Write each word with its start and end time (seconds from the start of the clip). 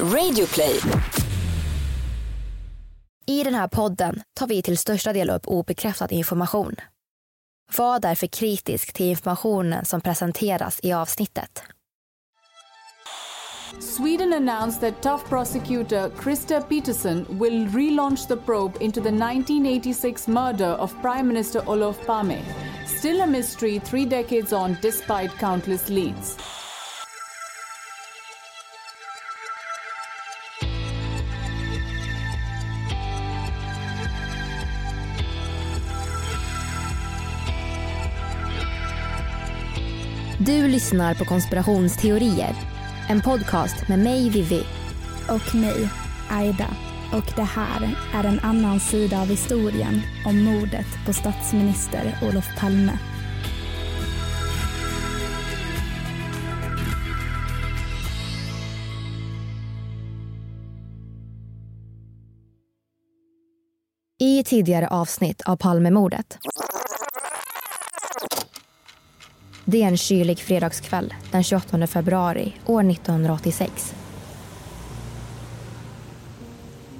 Radioplay. 0.00 0.80
I 3.26 3.44
den 3.44 3.54
här 3.54 3.68
podden 3.68 4.22
tar 4.34 4.46
vi 4.46 4.62
till 4.62 4.78
största 4.78 5.12
del 5.12 5.30
upp 5.30 5.46
obekräftad 5.46 6.10
information. 6.10 6.76
Var 7.76 8.00
därför 8.00 8.26
kritisk 8.26 8.92
till 8.92 9.06
informationen 9.06 9.84
som 9.84 10.00
presenteras 10.00 10.80
i 10.82 10.92
avsnittet. 10.92 11.62
Sweden 13.80 14.32
announced 14.32 14.80
that 14.80 15.02
tough 15.02 15.28
prosecutor 15.28 16.10
Krista 16.10 16.60
Peterson 16.60 17.26
will 17.40 17.68
relaunch 17.68 18.28
the 18.28 18.36
probe 18.36 18.84
into 18.84 19.00
the 19.00 19.08
1986 19.08 20.28
murder 20.28 20.76
of 20.76 20.94
Prime 21.02 21.28
Minister 21.28 21.70
Olof 21.70 22.06
Palme. 22.06 22.42
Still 22.98 23.20
a 23.20 23.26
mystery 23.26 23.80
three 23.80 24.04
decades 24.04 24.52
on 24.52 24.76
despite 24.82 25.30
countless 25.38 25.88
leads. 25.88 26.36
Du 40.46 40.68
lyssnar 40.68 41.14
på 41.14 41.24
Konspirationsteorier. 41.24 42.54
En 43.08 43.20
podcast 43.20 43.88
med 43.88 43.98
mig, 43.98 44.30
Vivi. 44.30 44.62
Och 45.28 45.54
mig, 45.54 45.88
Aida. 46.30 46.66
Och 47.12 47.32
det 47.36 47.42
här 47.42 47.96
är 48.14 48.24
en 48.24 48.40
annan 48.40 48.80
sida 48.80 49.20
av 49.20 49.26
historien 49.26 50.00
om 50.26 50.44
mordet 50.44 50.86
på 51.06 51.12
statsminister 51.12 52.18
Olof 52.22 52.44
Palme. 52.58 52.98
I 64.20 64.44
tidigare 64.44 64.88
avsnitt 64.88 65.42
av 65.46 65.56
Palmemordet. 65.56 66.38
Det 69.64 69.82
är 69.82 69.88
en 69.88 69.96
kylig 69.96 70.38
fredagskväll 70.38 71.14
den 71.30 71.42
28 71.42 71.86
februari 71.86 72.56
år 72.66 72.90
1986. 72.90 73.94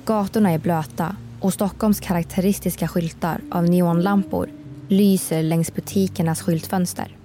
Gatorna 0.05 0.51
är 0.51 0.59
blöta 0.59 1.17
och 1.41 1.53
Stockholms 1.53 2.01
karaktäristiska 2.01 2.89
skyltar 2.89 3.41
av 3.51 3.65
neonlampor 3.65 4.49
lyser 4.89 5.43
längs 5.43 5.75
butikernas 5.75 6.43
skyltfönster. 6.43 7.17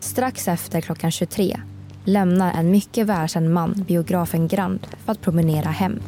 Strax 0.00 0.48
efter 0.48 0.80
klockan 0.80 1.10
23 1.10 1.60
lämnar 2.04 2.52
en 2.52 2.70
mycket 2.70 3.06
välkänd 3.06 3.50
man 3.50 3.84
biografen 3.88 4.48
Grand 4.48 4.86
för 5.04 5.12
att 5.12 5.20
promenera 5.20 5.70
hem. 5.70 6.00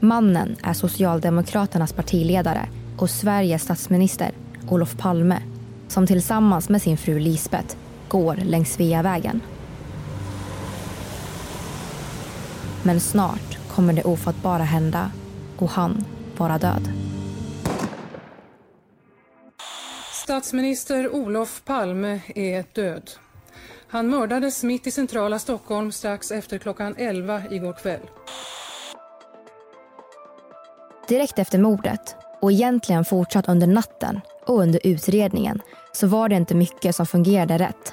Mannen 0.00 0.56
är 0.62 0.72
Socialdemokraternas 0.72 1.92
partiledare 1.92 2.68
och 2.98 3.10
Sveriges 3.10 3.62
statsminister 3.62 4.30
Olof 4.68 4.96
Palme 4.96 5.42
som 5.88 6.06
tillsammans 6.06 6.68
med 6.68 6.82
sin 6.82 6.96
fru 6.96 7.18
Lisbeth 7.18 7.76
går 8.08 8.36
längs 8.36 8.72
Sveavägen. 8.72 9.42
Men 12.82 13.00
snart 13.00 13.58
kommer 13.74 13.92
det 13.92 14.04
ofattbara 14.04 14.62
hända 14.62 15.10
och 15.58 15.70
han 15.70 16.04
vara 16.36 16.58
död. 16.58 16.88
Statsminister 20.12 21.14
Olof 21.14 21.62
Palme 21.64 22.20
är 22.34 22.64
död. 22.72 23.10
Han 23.88 24.10
mördades 24.10 24.62
mitt 24.62 24.86
i 24.86 24.90
centrala 24.90 25.38
Stockholm 25.38 25.92
strax 25.92 26.30
efter 26.30 26.58
klockan 26.58 26.94
11 26.98 27.42
igår 27.50 27.72
kväll. 27.72 28.00
Direkt 31.08 31.38
efter 31.38 31.58
mordet 31.58 32.16
och 32.42 32.52
egentligen 32.52 33.04
fortsatt 33.04 33.48
under 33.48 33.66
natten 33.66 34.20
och 34.46 34.60
under 34.60 34.80
utredningen 34.84 35.62
så 35.92 36.06
var 36.06 36.28
det 36.28 36.36
inte 36.36 36.54
mycket 36.54 36.96
som 36.96 37.06
fungerade 37.06 37.58
rätt. 37.58 37.92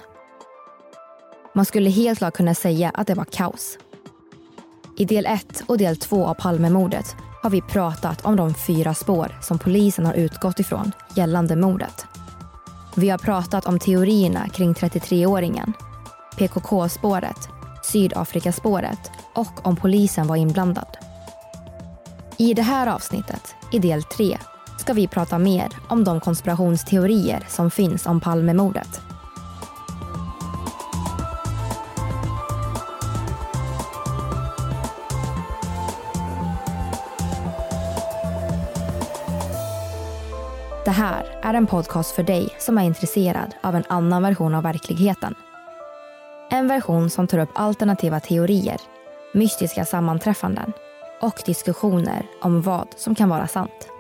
Man 1.56 1.66
skulle 1.66 1.90
helt 1.90 2.18
klart 2.18 2.34
kunna 2.34 2.54
säga 2.54 2.92
att 2.94 3.08
det 3.08 3.14
var 3.14 3.26
kaos. 3.26 3.78
I 4.98 5.06
del 5.06 5.26
1 5.26 5.64
och 5.68 5.78
del 5.78 5.98
2 5.98 6.26
av 6.26 6.34
Palmemordet 6.34 7.16
har 7.44 7.50
vi 7.50 7.62
pratat 7.62 8.26
om 8.26 8.36
de 8.36 8.54
fyra 8.54 8.94
spår 8.94 9.38
som 9.42 9.60
polisen 9.60 10.06
har 10.06 10.14
utgått 10.14 10.60
ifrån 10.60 10.92
gällande 11.16 11.56
mordet. 11.56 12.06
Vi 12.96 13.10
har 13.10 13.18
pratat 13.18 13.66
om 13.66 13.80
teorierna 13.80 14.50
kring 14.50 14.74
33-åringen, 14.74 15.74
PKK-spåret, 16.38 17.50
Sydafrikaspåret 17.84 19.12
och 19.36 19.68
om 19.68 19.76
polisen 19.76 20.28
var 20.28 20.36
inblandad. 20.36 20.98
I 22.38 22.54
det 22.54 22.62
här 22.62 22.88
avsnittet, 22.88 23.56
i 23.72 23.80
del 23.80 24.04
3, 24.04 24.38
ska 24.84 24.94
vi 24.94 25.08
prata 25.08 25.40
mer 25.40 25.68
om 25.88 26.04
de 26.04 26.20
konspirationsteorier 26.20 27.46
som 27.48 27.72
finns 27.72 28.06
om 28.06 28.20
Palmemordet. 28.20 29.02
Det 40.86 40.92
här 40.92 41.40
är 41.42 41.54
en 41.54 41.68
podcast 41.68 42.12
för 42.12 42.24
dig 42.24 42.50
som 42.60 42.78
är 42.78 42.84
intresserad 42.84 43.56
av 43.62 43.76
en 43.76 43.84
annan 43.88 44.24
version 44.24 44.56
av 44.56 44.64
verkligheten. 44.64 45.36
En 46.50 46.68
version 46.68 47.10
som 47.10 47.28
tar 47.28 47.40
upp 47.40 47.52
alternativa 47.56 48.20
teorier, 48.20 48.82
mystiska 49.34 49.86
sammanträffanden 49.86 50.74
och 51.22 51.42
diskussioner 51.46 52.26
om 52.42 52.62
vad 52.62 52.88
som 52.96 53.16
kan 53.16 53.30
vara 53.30 53.48
sant. 53.48 53.93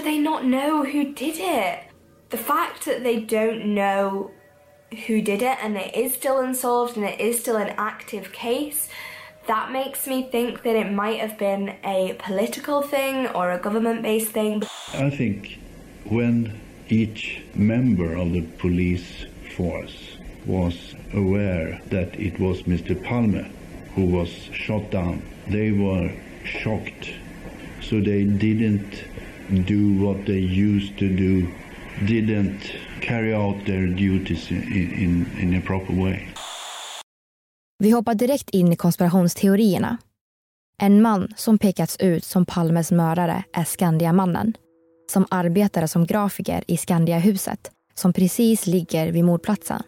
Do 0.00 0.04
they 0.04 0.18
not 0.18 0.46
know 0.46 0.82
who 0.82 1.12
did 1.12 1.36
it? 1.38 1.80
The 2.30 2.38
fact 2.38 2.86
that 2.86 3.02
they 3.02 3.20
don't 3.20 3.74
know 3.74 4.30
who 5.06 5.20
did 5.20 5.42
it 5.42 5.58
and 5.62 5.76
it 5.76 5.94
is 5.94 6.14
still 6.14 6.38
unsolved 6.38 6.96
and 6.96 7.04
it 7.04 7.20
is 7.20 7.38
still 7.38 7.56
an 7.56 7.74
active 7.76 8.32
case, 8.32 8.88
that 9.46 9.70
makes 9.72 10.06
me 10.06 10.22
think 10.22 10.62
that 10.62 10.74
it 10.74 10.90
might 10.90 11.20
have 11.20 11.36
been 11.36 11.76
a 11.84 12.16
political 12.18 12.80
thing 12.80 13.26
or 13.28 13.50
a 13.50 13.58
government 13.58 14.00
based 14.02 14.30
thing. 14.30 14.62
I 14.94 15.10
think 15.10 15.58
when 16.04 16.58
each 16.88 17.42
member 17.54 18.14
of 18.14 18.32
the 18.32 18.42
police 18.58 19.26
force 19.54 20.16
was 20.46 20.94
aware 21.12 21.78
that 21.88 22.18
it 22.18 22.40
was 22.40 22.62
Mr. 22.62 23.04
Palmer 23.04 23.46
who 23.94 24.06
was 24.06 24.30
shot 24.30 24.90
down, 24.90 25.22
they 25.48 25.72
were 25.72 26.10
shocked. 26.44 27.12
So 27.82 28.00
they 28.00 28.24
didn't 28.24 29.09
do 29.50 30.06
what 30.06 30.26
they 30.26 30.38
used 30.38 30.98
to 30.98 31.04
do, 31.04 31.46
didn't 32.06 32.60
carry 33.00 33.34
out 33.34 33.66
their 33.66 33.86
duties 33.86 34.50
in, 34.50 34.62
in, 34.72 35.26
in 35.40 35.58
a 35.58 35.60
proper 35.66 36.02
way. 36.02 36.28
Vi 37.78 37.90
hoppar 37.90 38.14
direkt 38.14 38.50
in 38.50 38.72
i 38.72 38.76
konspirationsteorierna. 38.76 39.98
En 40.78 41.02
man 41.02 41.28
som 41.36 41.58
pekats 41.58 41.96
ut 42.00 42.24
som 42.24 42.46
Palmes 42.46 42.92
mördare 42.92 43.44
är 43.52 43.64
Skandiamannen 43.64 44.54
som 45.12 45.26
arbetade 45.30 45.88
som 45.88 46.06
grafiker 46.06 46.64
i 46.66 46.76
Skandiahuset 46.76 47.70
som 47.94 48.12
precis 48.12 48.66
ligger 48.66 49.12
vid 49.12 49.24
mordplatsen. 49.24 49.82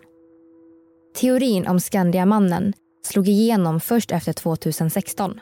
Teorin 1.21 1.67
om 1.67 1.81
Skandiamannen 1.81 2.73
slog 3.03 3.29
igenom 3.29 3.81
först 3.81 4.11
efter 4.11 4.33
2016 4.33 5.41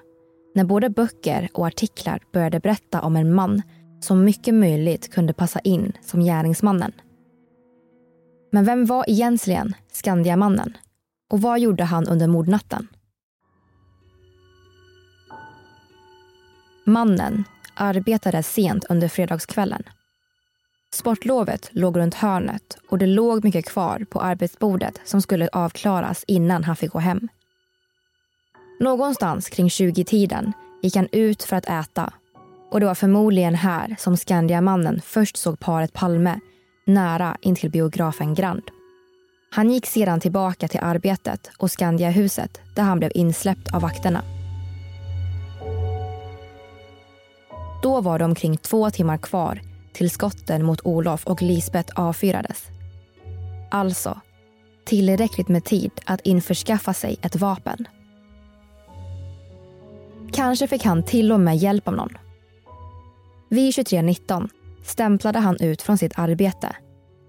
när 0.55 0.65
både 0.65 0.91
böcker 0.91 1.49
och 1.53 1.67
artiklar 1.67 2.23
började 2.33 2.61
berätta 2.61 3.01
om 3.01 3.17
en 3.17 3.35
man 3.35 3.63
som 4.01 4.25
mycket 4.25 4.55
möjligt 4.55 5.13
kunde 5.13 5.33
passa 5.33 5.61
in 5.61 5.93
som 6.03 6.21
gärningsmannen. 6.21 6.93
Men 8.53 8.65
vem 8.65 8.87
var 8.87 9.05
egentligen 9.09 9.75
Skandiamannen? 9.93 10.77
Och 11.31 11.41
vad 11.41 11.61
gjorde 11.61 11.85
han 11.85 12.09
under 12.09 12.27
mordnatten? 12.27 12.89
Mannen 16.85 17.45
arbetade 17.75 18.43
sent 18.43 18.85
under 18.89 19.09
fredagskvällen. 19.09 19.83
Sportlovet 20.93 21.69
låg 21.73 21.99
runt 21.99 22.15
hörnet 22.15 22.79
och 22.89 22.99
det 22.99 23.07
låg 23.07 23.45
mycket 23.45 23.67
kvar 23.67 24.07
på 24.11 24.21
arbetsbordet 24.21 25.01
som 25.05 25.23
skulle 25.23 25.49
avklaras 25.53 26.25
innan 26.27 26.65
han 26.65 26.77
fick 26.77 26.93
gå 26.93 26.99
hem. 26.99 27.29
Någonstans 28.81 29.49
kring 29.49 29.69
20-tiden 29.69 30.53
gick 30.83 30.97
han 30.97 31.09
ut 31.13 31.43
för 31.43 31.57
att 31.57 31.69
äta. 31.69 32.13
Och 32.71 32.81
det 32.81 32.87
var 32.87 32.95
förmodligen 32.95 33.55
här 33.55 33.97
som 33.99 34.17
Skandiamannen 34.17 35.01
först 35.05 35.37
såg 35.37 35.61
paret 35.61 35.93
Palme 35.93 36.41
nära 36.87 37.37
intill 37.41 37.71
biografen 37.71 38.35
Grand. 38.35 38.63
Han 39.51 39.71
gick 39.71 39.87
sedan 39.87 40.21
tillbaka 40.21 40.69
till 40.69 40.81
arbetet 40.83 41.51
och 41.59 41.71
Skandiahuset 41.71 42.61
där 42.75 42.83
han 42.83 42.99
blev 42.99 43.11
insläppt 43.15 43.75
av 43.75 43.83
vakterna. 43.83 44.23
Då 47.83 48.01
var 48.01 48.19
det 48.19 48.25
omkring 48.25 48.57
två 48.57 48.91
timmar 48.91 49.19
kvar 49.19 49.61
till 49.93 50.11
skotten 50.11 50.65
mot 50.65 50.81
Olof 50.85 51.27
och 51.27 51.43
Lisbeth 51.43 52.01
avfyrades. 52.01 52.69
Alltså, 53.71 54.21
tillräckligt 54.85 55.49
med 55.49 55.65
tid 55.65 55.91
att 56.05 56.21
införskaffa 56.21 56.95
sig 56.95 57.19
ett 57.23 57.37
vapen. 57.37 57.89
Kanske 60.33 60.67
fick 60.67 60.85
han 60.85 61.03
till 61.03 61.33
och 61.33 61.41
med 61.41 61.57
hjälp 61.57 61.89
av 61.89 61.95
någon. 61.95 62.30
Vid 63.53 63.73
23.19 63.73 64.49
stämplade 64.85 65.39
han 65.39 65.57
ut 65.61 65.83
från 65.83 65.99
sitt 65.99 66.19
arbete. 66.19 66.77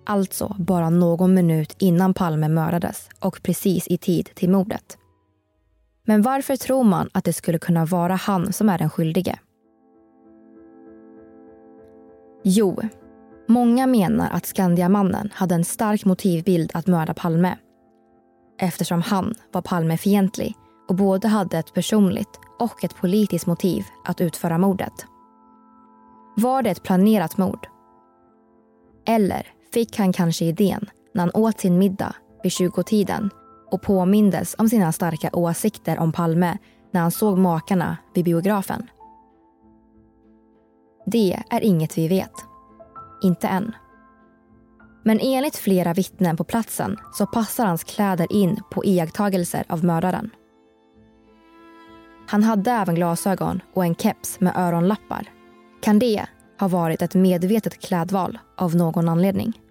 Alltså 0.05 0.55
bara 0.59 0.89
någon 0.89 1.33
minut 1.33 1.75
innan 1.79 2.13
Palme 2.13 2.49
mördades 2.49 3.09
och 3.19 3.39
precis 3.43 3.87
i 3.87 3.97
tid 3.97 4.29
till 4.35 4.49
mordet. 4.49 4.97
Men 6.05 6.21
varför 6.21 6.55
tror 6.55 6.83
man 6.83 7.09
att 7.11 7.23
det 7.23 7.33
skulle 7.33 7.59
kunna 7.59 7.85
vara 7.85 8.15
han 8.15 8.53
som 8.53 8.69
är 8.69 8.77
den 8.77 8.89
skyldige? 8.89 9.39
Jo, 12.43 12.81
många 13.47 13.87
menar 13.87 14.29
att 14.31 14.45
Skandiamannen 14.45 15.29
hade 15.33 15.55
en 15.55 15.65
stark 15.65 16.05
motivbild 16.05 16.71
att 16.73 16.87
mörda 16.87 17.13
Palme. 17.13 17.57
Eftersom 18.59 19.01
han 19.01 19.35
var 19.51 19.61
Palmefientlig 19.61 20.53
och 20.89 20.95
både 20.95 21.27
hade 21.27 21.57
ett 21.57 21.73
personligt 21.73 22.39
och 22.59 22.83
ett 22.83 22.95
politiskt 22.95 23.45
motiv 23.45 23.83
att 24.05 24.21
utföra 24.21 24.57
mordet. 24.57 25.05
Var 26.35 26.61
det 26.61 26.69
ett 26.69 26.83
planerat 26.83 27.37
mord? 27.37 27.67
Eller 29.05 29.47
fick 29.73 29.97
han 29.97 30.13
kanske 30.13 30.45
idén 30.45 30.89
när 31.13 31.21
han 31.21 31.31
åt 31.33 31.59
sin 31.59 31.77
middag 31.77 32.15
vid 32.43 32.51
20-tiden 32.51 33.29
och 33.71 33.81
påmindes 33.81 34.55
om 34.57 34.69
sina 34.69 34.91
starka 34.91 35.29
åsikter 35.33 35.99
om 35.99 36.11
Palme 36.11 36.57
när 36.91 37.01
han 37.01 37.11
såg 37.11 37.37
makarna 37.37 37.97
vid 38.13 38.25
biografen? 38.25 38.89
Det 41.05 41.43
är 41.49 41.63
inget 41.63 41.97
vi 41.97 42.07
vet. 42.07 42.33
Inte 43.23 43.47
än. 43.47 43.71
Men 45.03 45.19
enligt 45.21 45.55
flera 45.55 45.93
vittnen 45.93 46.37
på 46.37 46.43
platsen 46.43 46.97
så 47.13 47.25
passar 47.25 47.65
hans 47.65 47.83
kläder 47.83 48.33
in 48.33 48.59
på 48.71 48.85
iakttagelser 48.85 49.65
av 49.69 49.83
mördaren. 49.83 50.29
Han 52.27 52.43
hade 52.43 52.71
även 52.71 52.95
glasögon 52.95 53.61
och 53.73 53.85
en 53.85 53.95
keps 53.95 54.39
med 54.39 54.57
öronlappar. 54.57 55.40
Kan 55.81 55.99
det 55.99 56.25
ha 56.59 56.67
varit 56.67 57.01
ett 57.01 57.15
medvetet 57.15 57.81
klädval 57.81 58.39
av 58.57 58.75
någon 58.75 59.09
anledning? 59.09 59.61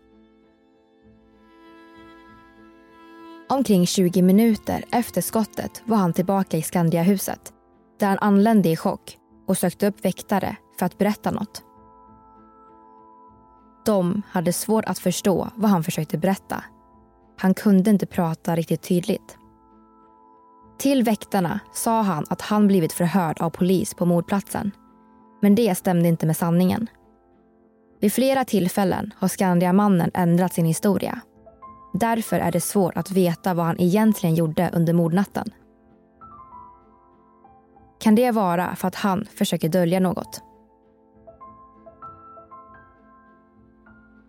Omkring 3.49 3.87
20 3.87 4.23
minuter 4.23 4.85
efter 4.93 5.21
skottet 5.21 5.83
var 5.85 5.97
han 5.97 6.13
tillbaka 6.13 6.57
i 6.57 6.63
Skandiahuset 6.63 7.53
där 8.01 8.07
han 8.07 8.19
anlände 8.19 8.69
i 8.69 8.77
chock 8.77 9.19
och 9.47 9.59
sökte 9.59 9.87
upp 9.87 10.05
väktare 10.05 10.57
för 10.79 10.87
att 10.87 10.99
berätta 10.99 11.31
något. 11.31 11.63
De 13.85 14.23
hade 14.29 14.53
svårt 14.53 14.85
att 14.85 14.99
förstå 14.99 15.49
vad 15.55 15.71
han 15.71 15.85
försökte 15.85 16.19
berätta. 16.19 16.65
Han 17.39 17.55
kunde 17.55 17.91
inte 17.91 18.07
prata 18.07 18.57
riktigt 18.57 18.83
tydligt. 18.83 19.37
Till 20.79 21.03
väktarna 21.03 21.61
sa 21.73 22.03
han 22.03 22.25
att 22.31 22.43
han 22.43 22.67
blivit 22.67 22.93
förhörd 22.93 23.41
av 23.41 23.51
polis 23.51 23.95
på 23.95 24.07
mordplatsen. 24.07 24.71
Men 25.41 25.55
det 25.55 25.75
stämde 25.75 26.09
inte 26.09 26.27
med 26.27 26.37
sanningen. 26.37 26.87
Vid 28.01 28.13
flera 28.13 28.45
tillfällen 28.45 29.15
har 29.17 29.29
Skandiamannen 29.29 30.11
ändrat 30.15 30.55
sin 30.55 30.67
historia. 30.67 31.21
Därför 31.93 32.39
är 32.39 32.53
det 32.53 32.61
svårt 32.61 32.97
att 32.97 33.11
veta 33.11 33.55
vad 33.55 33.67
han 33.67 33.81
egentligen 33.81 34.35
gjorde 34.35 34.71
under 34.73 34.93
mordnatten. 34.93 35.51
Kan 38.01 38.15
det 38.15 38.31
vara 38.31 38.77
för 38.77 38.89
att 38.89 38.95
han 38.95 39.27
försöker 39.35 39.69
dölja 39.69 40.01
något? 40.01 40.43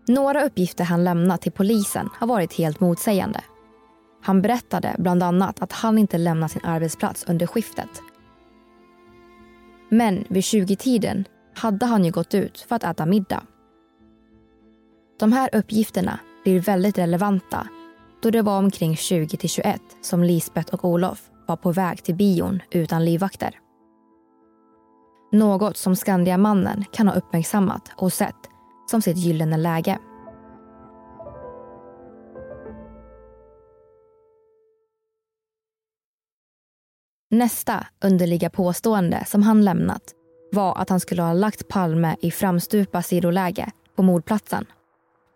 Några 0.08 0.44
uppgifter 0.44 0.84
han 0.84 1.04
lämnat 1.04 1.42
till 1.42 1.52
polisen 1.52 2.10
har 2.14 2.28
varit 2.28 2.54
helt 2.54 2.80
motsägande. 2.80 3.42
Han 4.24 4.42
berättade 4.42 4.96
bland 4.98 5.24
annat 5.24 5.62
att 5.62 5.72
han 5.72 5.98
inte 5.98 6.18
lämnat 6.18 6.52
sin 6.52 6.66
arbetsplats 6.66 7.26
under 7.28 7.48
skiftet. 7.48 7.90
Men 9.94 10.26
vid 10.30 10.44
20-tiden 10.44 11.26
hade 11.56 11.86
han 11.86 12.06
ju 12.06 12.12
gått 12.12 12.34
ut 12.34 12.66
för 12.70 12.76
att 12.76 12.84
äta 12.84 13.06
middag. 13.06 13.44
De 15.20 15.32
här 15.32 15.50
uppgifterna 15.54 16.20
blir 16.44 16.60
väldigt 16.60 16.98
relevanta 16.98 17.68
då 18.22 18.30
det 18.30 18.42
var 18.42 18.58
omkring 18.58 18.94
20–21 18.94 19.80
som 20.02 20.24
Lisbeth 20.24 20.74
och 20.74 20.86
Olof 20.86 21.30
var 21.48 21.56
på 21.56 21.72
väg 21.72 22.04
till 22.04 22.16
bion 22.16 22.60
utan 22.72 23.06
livvakter. 23.06 23.60
Något 25.32 25.78
som 25.78 25.96
Skandiamannen 25.96 26.86
kan 26.92 27.08
ha 27.08 27.16
uppmärksammat 27.16 27.92
och 27.96 28.14
sett 28.14 28.36
som 28.92 29.02
sitt 29.02 29.18
gyllene 29.18 29.58
läge. 29.58 30.00
Nästa 37.34 37.88
underliga 38.04 38.50
påstående 38.50 39.26
som 39.28 39.44
han 39.44 39.66
lämnat 39.66 40.02
var 40.52 40.78
att 40.78 40.90
han 40.90 41.00
skulle 41.00 41.22
ha 41.22 41.34
lagt 41.34 41.68
Palme 41.68 42.16
i 42.22 42.32
framstupa 42.32 43.02
sidoläge 43.02 43.72
på 43.96 44.04
mordplatsen. 44.04 44.66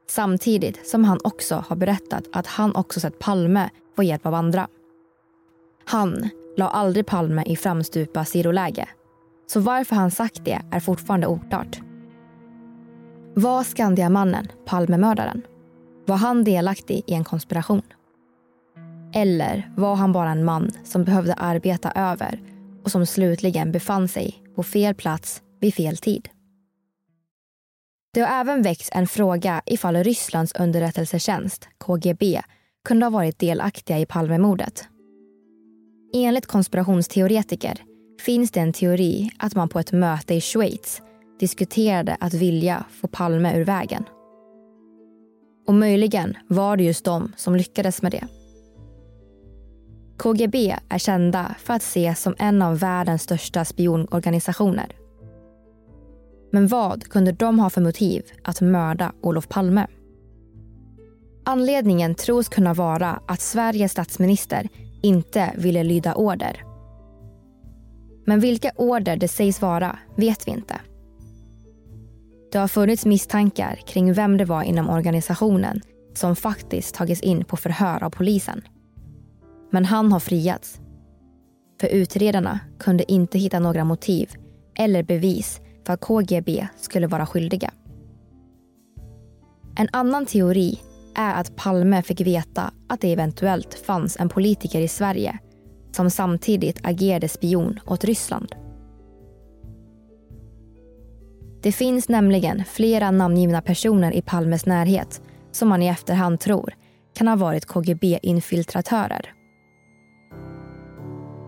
Samtidigt 0.09 0.87
som 0.87 1.03
han 1.03 1.19
också 1.23 1.65
har 1.67 1.75
berättat 1.75 2.23
att 2.33 2.47
han 2.47 2.75
också 2.75 2.99
sett 2.99 3.19
Palme 3.19 3.69
få 3.95 4.03
hjälp 4.03 4.25
av 4.25 4.33
andra. 4.33 4.67
Han 5.85 6.29
la 6.57 6.69
aldrig 6.69 7.05
Palme 7.05 7.43
i 7.45 7.55
framstupa 7.55 8.25
sidoläge. 8.25 8.87
Så 9.47 9.59
varför 9.59 9.95
han 9.95 10.11
sagt 10.11 10.45
det 10.45 10.61
är 10.71 10.79
fortfarande 10.79 11.27
oklart. 11.27 11.79
Var 13.33 13.63
Skandiamannen 13.63 14.47
Palmemördaren? 14.65 15.41
Var 16.05 16.17
han 16.17 16.43
delaktig 16.43 17.03
i 17.07 17.13
en 17.13 17.23
konspiration? 17.23 17.81
Eller 19.15 19.71
var 19.75 19.95
han 19.95 20.11
bara 20.11 20.29
en 20.29 20.43
man 20.43 20.71
som 20.83 21.03
behövde 21.03 21.33
arbeta 21.33 21.91
över 21.91 22.41
och 22.83 22.91
som 22.91 23.05
slutligen 23.05 23.71
befann 23.71 24.07
sig 24.07 24.43
på 24.55 24.63
fel 24.63 24.95
plats 24.95 25.41
vid 25.59 25.73
fel 25.73 25.97
tid? 25.97 26.29
Det 28.13 28.21
har 28.21 28.41
även 28.41 28.61
väckts 28.61 28.89
en 28.93 29.07
fråga 29.07 29.61
ifall 29.65 29.95
Rysslands 29.95 30.53
underrättelsetjänst, 30.53 31.67
KGB, 31.77 32.41
kunde 32.85 33.05
ha 33.05 33.09
varit 33.09 33.39
delaktiga 33.39 33.99
i 33.99 34.05
Palmemordet. 34.05 34.87
Enligt 36.13 36.45
konspirationsteoretiker 36.45 37.83
finns 38.21 38.51
det 38.51 38.59
en 38.59 38.73
teori 38.73 39.31
att 39.39 39.55
man 39.55 39.69
på 39.69 39.79
ett 39.79 39.91
möte 39.91 40.33
i 40.33 40.41
Schweiz 40.41 41.01
diskuterade 41.39 42.17
att 42.19 42.33
vilja 42.33 42.85
få 43.01 43.07
Palme 43.07 43.57
ur 43.57 43.65
vägen. 43.65 44.03
Och 45.67 45.73
möjligen 45.73 46.37
var 46.47 46.77
det 46.77 46.83
just 46.83 47.05
de 47.05 47.33
som 47.37 47.55
lyckades 47.55 48.01
med 48.01 48.11
det. 48.11 48.27
KGB 50.17 50.75
är 50.89 50.97
kända 50.97 51.55
för 51.59 51.73
att 51.73 51.81
ses 51.81 52.21
som 52.21 52.35
en 52.37 52.61
av 52.61 52.79
världens 52.79 53.21
största 53.21 53.65
spionorganisationer. 53.65 54.87
Men 56.51 56.67
vad 56.67 57.03
kunde 57.03 57.31
de 57.31 57.59
ha 57.59 57.69
för 57.69 57.81
motiv 57.81 58.23
att 58.43 58.61
mörda 58.61 59.13
Olof 59.21 59.47
Palme? 59.47 59.87
Anledningen 61.45 62.15
tros 62.15 62.49
kunna 62.49 62.73
vara 62.73 63.19
att 63.27 63.41
Sveriges 63.41 63.91
statsminister 63.91 64.67
inte 65.01 65.53
ville 65.57 65.83
lyda 65.83 66.15
order. 66.15 66.63
Men 68.25 68.39
vilka 68.39 68.71
order 68.75 69.17
det 69.17 69.27
sägs 69.27 69.61
vara 69.61 69.99
vet 70.15 70.47
vi 70.47 70.51
inte. 70.51 70.79
Det 72.51 72.57
har 72.57 72.67
funnits 72.67 73.05
misstankar 73.05 73.79
kring 73.87 74.13
vem 74.13 74.37
det 74.37 74.45
var 74.45 74.63
inom 74.63 74.89
organisationen 74.89 75.81
som 76.13 76.35
faktiskt 76.35 76.95
tagits 76.95 77.21
in 77.21 77.45
på 77.45 77.57
förhör 77.57 78.03
av 78.03 78.09
polisen. 78.09 78.61
Men 79.75 79.85
han 79.85 80.11
har 80.11 80.19
friats. 80.19 80.79
För 81.81 81.87
utredarna 81.87 82.59
kunde 82.79 83.11
inte 83.11 83.37
hitta 83.37 83.59
några 83.59 83.83
motiv 83.83 84.29
eller 84.75 85.03
bevis 85.03 85.61
för 85.85 85.93
att 85.93 86.01
KGB 86.01 86.67
skulle 86.77 87.07
vara 87.07 87.25
skyldiga. 87.25 87.71
En 89.77 89.87
annan 89.91 90.25
teori 90.25 90.79
är 91.15 91.33
att 91.33 91.55
Palme 91.55 92.01
fick 92.01 92.21
veta 92.21 92.71
att 92.89 93.01
det 93.01 93.13
eventuellt 93.13 93.73
fanns 93.73 94.17
en 94.19 94.29
politiker 94.29 94.81
i 94.81 94.87
Sverige 94.87 95.39
som 95.91 96.09
samtidigt 96.09 96.79
agerade 96.83 97.27
spion 97.27 97.79
åt 97.85 98.03
Ryssland. 98.03 98.55
Det 101.61 101.71
finns 101.71 102.09
nämligen 102.09 102.63
flera 102.65 103.11
namngivna 103.11 103.61
personer 103.61 104.11
i 104.11 104.21
Palmes 104.21 104.65
närhet 104.65 105.21
som 105.51 105.69
man 105.69 105.81
i 105.81 105.87
efterhand 105.87 106.39
tror 106.39 106.73
kan 107.13 107.27
ha 107.27 107.35
varit 107.35 107.65
KGB-infiltratörer. 107.65 109.35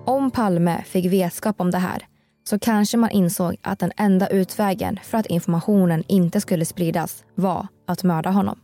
Om 0.08 0.32
Palme 0.32 0.84
fick 0.84 1.06
vetskap 1.06 1.62
om 1.62 1.72
det 1.72 1.78
här 1.78 2.08
så 2.44 2.60
kanske 2.60 2.98
man 2.98 3.10
insåg 3.10 3.56
att 3.62 3.80
den 3.80 3.92
enda 3.98 4.28
utvägen 4.28 5.00
för 5.04 5.18
att 5.18 5.26
informationen 5.26 6.04
inte 6.08 6.42
skulle 6.42 6.66
spridas 6.66 7.24
var 7.36 7.68
att 7.88 8.04
mörda 8.04 8.30
honom. 8.30 8.60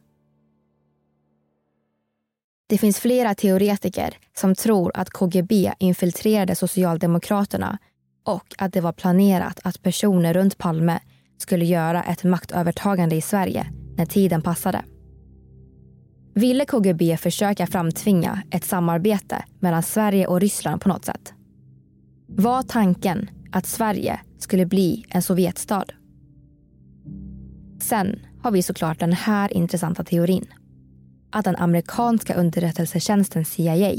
Det 2.69 2.77
finns 2.77 2.99
flera 2.99 3.35
teoretiker 3.35 4.17
som 4.37 4.55
tror 4.55 4.91
att 4.93 5.09
KGB 5.09 5.73
infiltrerade 5.79 6.55
Socialdemokraterna 6.55 7.77
och 8.25 8.55
att 8.57 8.73
det 8.73 8.81
var 8.81 8.93
planerat 8.93 9.59
att 9.63 9.83
personer 9.83 10.33
runt 10.33 10.57
Palme 10.57 10.99
skulle 11.37 11.65
göra 11.65 12.03
ett 12.03 12.23
maktövertagande 12.23 13.15
i 13.15 13.21
Sverige 13.21 13.67
när 13.97 14.05
tiden 14.05 14.41
passade. 14.41 14.85
Ville 16.35 16.65
KGB 16.65 17.17
försöka 17.17 17.67
framtvinga 17.67 18.43
ett 18.51 18.63
samarbete 18.63 19.45
mellan 19.59 19.83
Sverige 19.83 20.27
och 20.27 20.39
Ryssland 20.39 20.81
på 20.81 20.89
något 20.89 21.05
sätt? 21.05 21.33
Var 22.27 22.63
tanken 22.63 23.29
att 23.51 23.65
Sverige 23.65 24.19
skulle 24.37 24.65
bli 24.65 25.05
en 25.09 25.21
Sovjetstad? 25.21 25.85
Sen 27.81 28.19
har 28.43 28.51
vi 28.51 28.63
såklart 28.63 28.99
den 28.99 29.13
här 29.13 29.53
intressanta 29.53 30.03
teorin. 30.03 30.53
Att 31.31 31.45
den 31.45 31.55
amerikanska 31.55 32.35
underrättelsetjänsten 32.35 33.45
CIA 33.45 33.95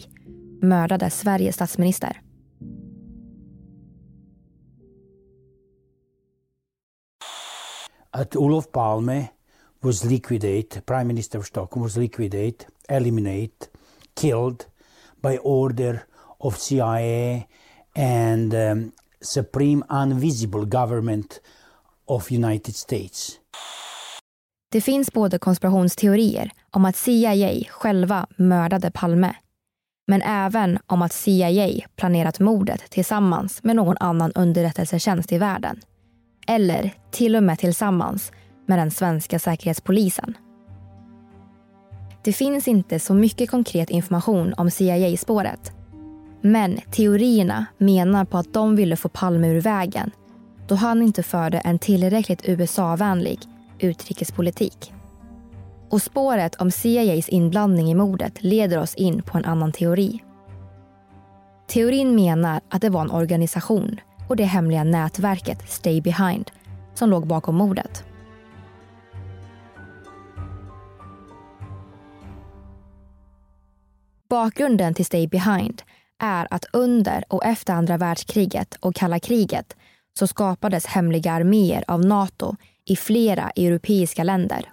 mördade 0.63 1.11
Sveriges 1.11 1.55
statsminister. 1.55 2.21
Att 8.11 8.37
Olof 8.37 8.73
Palme 8.73 9.29
was 9.85 10.05
liquidated, 10.05 10.87
Prime 10.87 11.05
Minister 11.05 11.39
of 11.39 11.47
Stockholm 11.47 11.83
was 11.83 11.97
liquidated, 11.97 12.67
eliminated, 12.89 13.69
killed 14.21 14.67
by 15.23 15.39
order 15.39 16.07
of 16.39 16.59
CIA 16.59 17.47
and 17.97 18.55
um, 18.55 18.93
supreme 19.21 19.85
invisible 19.91 20.65
government 20.65 21.41
of 22.07 22.31
United 22.31 22.77
States. 22.77 23.41
Det 24.73 24.81
finns 24.81 25.13
både 25.13 25.39
konspirationsteorier 25.39 26.51
om 26.71 26.85
att 26.85 26.97
CIA 26.97 27.65
själva 27.71 28.27
mördade 28.37 28.91
Palme 28.91 29.35
men 30.07 30.23
även 30.23 30.79
om 30.87 31.03
att 31.03 31.13
CIA 31.13 31.69
planerat 31.97 32.41
mordet 32.41 32.91
tillsammans 32.91 33.63
med 33.63 33.77
någon 33.77 33.97
annan 34.01 34.33
underrättelsetjänst 34.33 35.33
i 35.33 35.39
världen. 35.39 35.81
Eller 36.47 36.95
till 37.11 37.37
och 37.37 37.43
med 37.43 37.59
tillsammans 37.59 38.33
med 38.67 38.79
den 38.79 38.91
svenska 38.91 39.39
säkerhetspolisen. 39.39 40.37
Det 42.25 42.33
finns 42.33 42.69
inte 42.69 43.01
så 43.01 43.15
mycket 43.15 43.51
konkret 43.51 43.91
information 43.91 44.55
om 44.57 44.71
CIA-spåret. 44.71 45.73
Men 46.41 46.81
teorierna 46.91 47.67
menar 47.79 48.25
på 48.25 48.39
att 48.39 48.53
de 48.53 48.77
ville 48.77 48.97
få 48.97 49.09
Palme 49.09 49.49
ur 49.49 49.61
vägen 49.61 50.11
då 50.67 50.75
han 50.75 51.03
inte 51.03 51.23
förde 51.23 51.59
en 51.59 51.79
tillräckligt 51.79 52.49
USA-vänlig 52.49 53.39
utrikespolitik. 53.79 54.93
Och 55.91 56.03
spåret 56.03 56.55
om 56.55 56.71
CIAs 56.71 57.29
inblandning 57.29 57.91
i 57.91 57.95
mordet 57.95 58.43
leder 58.43 58.79
oss 58.79 58.95
in 58.95 59.23
på 59.23 59.39
en 59.39 59.45
annan 59.45 59.73
teori. 59.73 60.23
Teorin 61.69 62.15
menar 62.15 62.61
att 62.69 62.83
det 62.83 62.91
var 62.91 63.01
en 63.01 63.11
organisation 63.11 64.01
och 64.29 64.37
det 64.37 64.45
hemliga 64.45 64.85
nätverket 64.85 65.71
Stay 65.71 66.01
Behind 66.01 66.51
som 66.95 67.11
låg 67.11 67.27
bakom 67.27 67.55
mordet. 67.55 68.05
Bakgrunden 74.35 74.95
till 74.95 75.05
Stay 75.05 75.27
Behind 75.27 75.83
är 76.19 76.49
att 76.51 76.65
under 76.73 77.25
och 77.29 77.45
efter 77.45 77.73
andra 77.73 77.97
världskriget 77.97 78.77
och 78.81 78.95
kalla 78.95 79.21
kriget 79.21 79.77
så 80.19 80.27
skapades 80.27 80.87
hemliga 80.87 81.33
arméer 81.33 81.85
av 81.89 82.05
Nato 82.05 82.57
i 82.87 82.97
flera 82.97 83.51
europeiska 83.51 84.25
länder. 84.25 84.69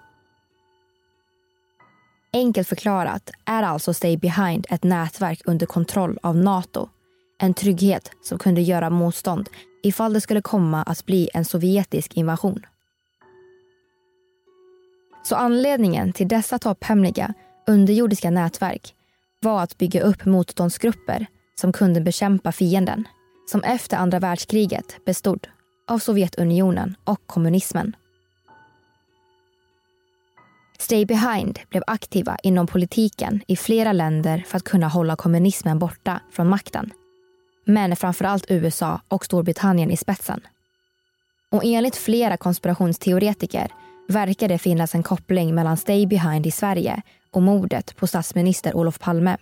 Enkelt 2.33 2.67
förklarat 2.67 3.31
är 3.45 3.63
alltså 3.63 3.93
Stay 3.93 4.17
Behind 4.17 4.65
ett 4.69 4.83
nätverk 4.83 5.41
under 5.45 5.65
kontroll 5.65 6.19
av 6.23 6.35
Nato. 6.37 6.89
En 7.39 7.53
trygghet 7.53 8.11
som 8.21 8.37
kunde 8.39 8.61
göra 8.61 8.89
motstånd 8.89 9.49
ifall 9.83 10.13
det 10.13 10.21
skulle 10.21 10.41
komma 10.41 10.83
att 10.83 11.05
bli 11.05 11.29
en 11.33 11.45
sovjetisk 11.45 12.13
invasion. 12.13 12.65
Så 15.23 15.35
anledningen 15.35 16.13
till 16.13 16.27
dessa 16.27 16.59
topphemliga 16.59 17.33
underjordiska 17.67 18.29
nätverk 18.29 18.95
var 19.41 19.63
att 19.63 19.77
bygga 19.77 20.01
upp 20.01 20.25
motståndsgrupper 20.25 21.25
som 21.61 21.73
kunde 21.73 22.01
bekämpa 22.01 22.51
fienden 22.51 23.07
som 23.51 23.63
efter 23.63 23.97
andra 23.97 24.19
världskriget 24.19 25.05
bestod 25.05 25.47
av 25.87 25.99
Sovjetunionen 25.99 26.95
och 27.03 27.27
kommunismen. 27.27 27.95
Stay 30.79 31.05
Behind 31.05 31.59
blev 31.69 31.83
aktiva 31.87 32.37
inom 32.43 32.67
politiken 32.67 33.41
i 33.47 33.55
flera 33.55 33.93
länder 33.93 34.43
för 34.47 34.57
att 34.57 34.63
kunna 34.63 34.87
hålla 34.87 35.15
kommunismen 35.15 35.79
borta 35.79 36.19
från 36.31 36.47
makten. 36.49 36.91
Men 37.65 37.95
framförallt 37.95 38.45
USA 38.51 39.01
och 39.07 39.25
Storbritannien 39.25 39.91
i 39.91 39.97
spetsen. 39.97 40.41
Och 41.51 41.61
enligt 41.65 41.95
flera 41.95 42.37
konspirationsteoretiker 42.37 43.71
verkar 44.11 44.47
det 44.47 44.57
finnas 44.57 44.95
en 44.95 45.03
koppling 45.03 45.55
mellan 45.55 45.77
Stay 45.77 46.07
Behind 46.07 46.47
i 46.47 46.51
Sverige 46.51 47.01
och 47.31 47.41
mordet 47.41 47.95
på 47.95 48.07
statsminister 48.07 48.75
Olof 48.75 48.99
Palme. 48.99 49.37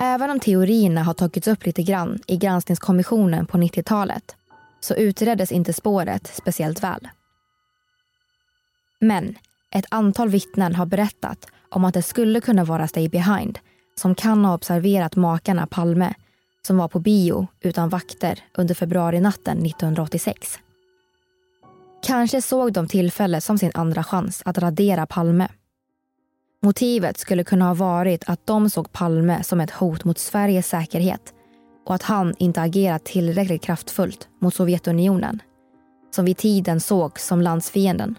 Även 0.00 0.30
om 0.30 0.40
teorierna 0.40 1.02
har 1.02 1.14
tagits 1.14 1.48
upp 1.48 1.66
lite 1.66 1.82
grann 1.82 2.18
i 2.26 2.36
granskningskommissionen 2.36 3.46
på 3.46 3.58
90-talet 3.58 4.36
så 4.80 4.94
utreddes 4.94 5.52
inte 5.52 5.72
spåret 5.72 6.26
speciellt 6.26 6.82
väl. 6.82 7.08
Men 9.00 9.36
ett 9.70 9.86
antal 9.88 10.28
vittnen 10.28 10.74
har 10.74 10.86
berättat 10.86 11.46
om 11.68 11.84
att 11.84 11.94
det 11.94 12.02
skulle 12.02 12.40
kunna 12.40 12.64
vara 12.64 12.88
Stay 12.88 13.08
Behind 13.08 13.58
som 13.94 14.14
kan 14.14 14.44
ha 14.44 14.54
observerat 14.54 15.16
makarna 15.16 15.66
Palme 15.66 16.14
som 16.66 16.76
var 16.76 16.88
på 16.88 16.98
bio 16.98 17.46
utan 17.60 17.88
vakter 17.88 18.38
under 18.54 18.74
februarinatten 18.74 19.66
1986. 19.66 20.58
Kanske 22.06 22.42
såg 22.42 22.72
de 22.72 22.88
tillfället 22.88 23.44
som 23.44 23.58
sin 23.58 23.70
andra 23.74 24.04
chans 24.04 24.42
att 24.44 24.58
radera 24.58 25.06
Palme. 25.06 25.48
Motivet 26.62 27.18
skulle 27.18 27.44
kunna 27.44 27.64
ha 27.64 27.74
varit 27.74 28.24
att 28.26 28.46
de 28.46 28.70
såg 28.70 28.92
Palme 28.92 29.42
som 29.42 29.60
ett 29.60 29.70
hot 29.70 30.04
mot 30.04 30.18
Sveriges 30.18 30.68
säkerhet 30.68 31.34
och 31.86 31.94
att 31.94 32.02
han 32.02 32.34
inte 32.38 32.60
agerat 32.62 33.04
tillräckligt 33.04 33.62
kraftfullt 33.62 34.28
mot 34.40 34.54
Sovjetunionen 34.54 35.42
som 36.14 36.24
vid 36.24 36.36
tiden 36.36 36.80
sågs 36.80 37.26
som 37.26 37.40
landsfienden. 37.40 38.18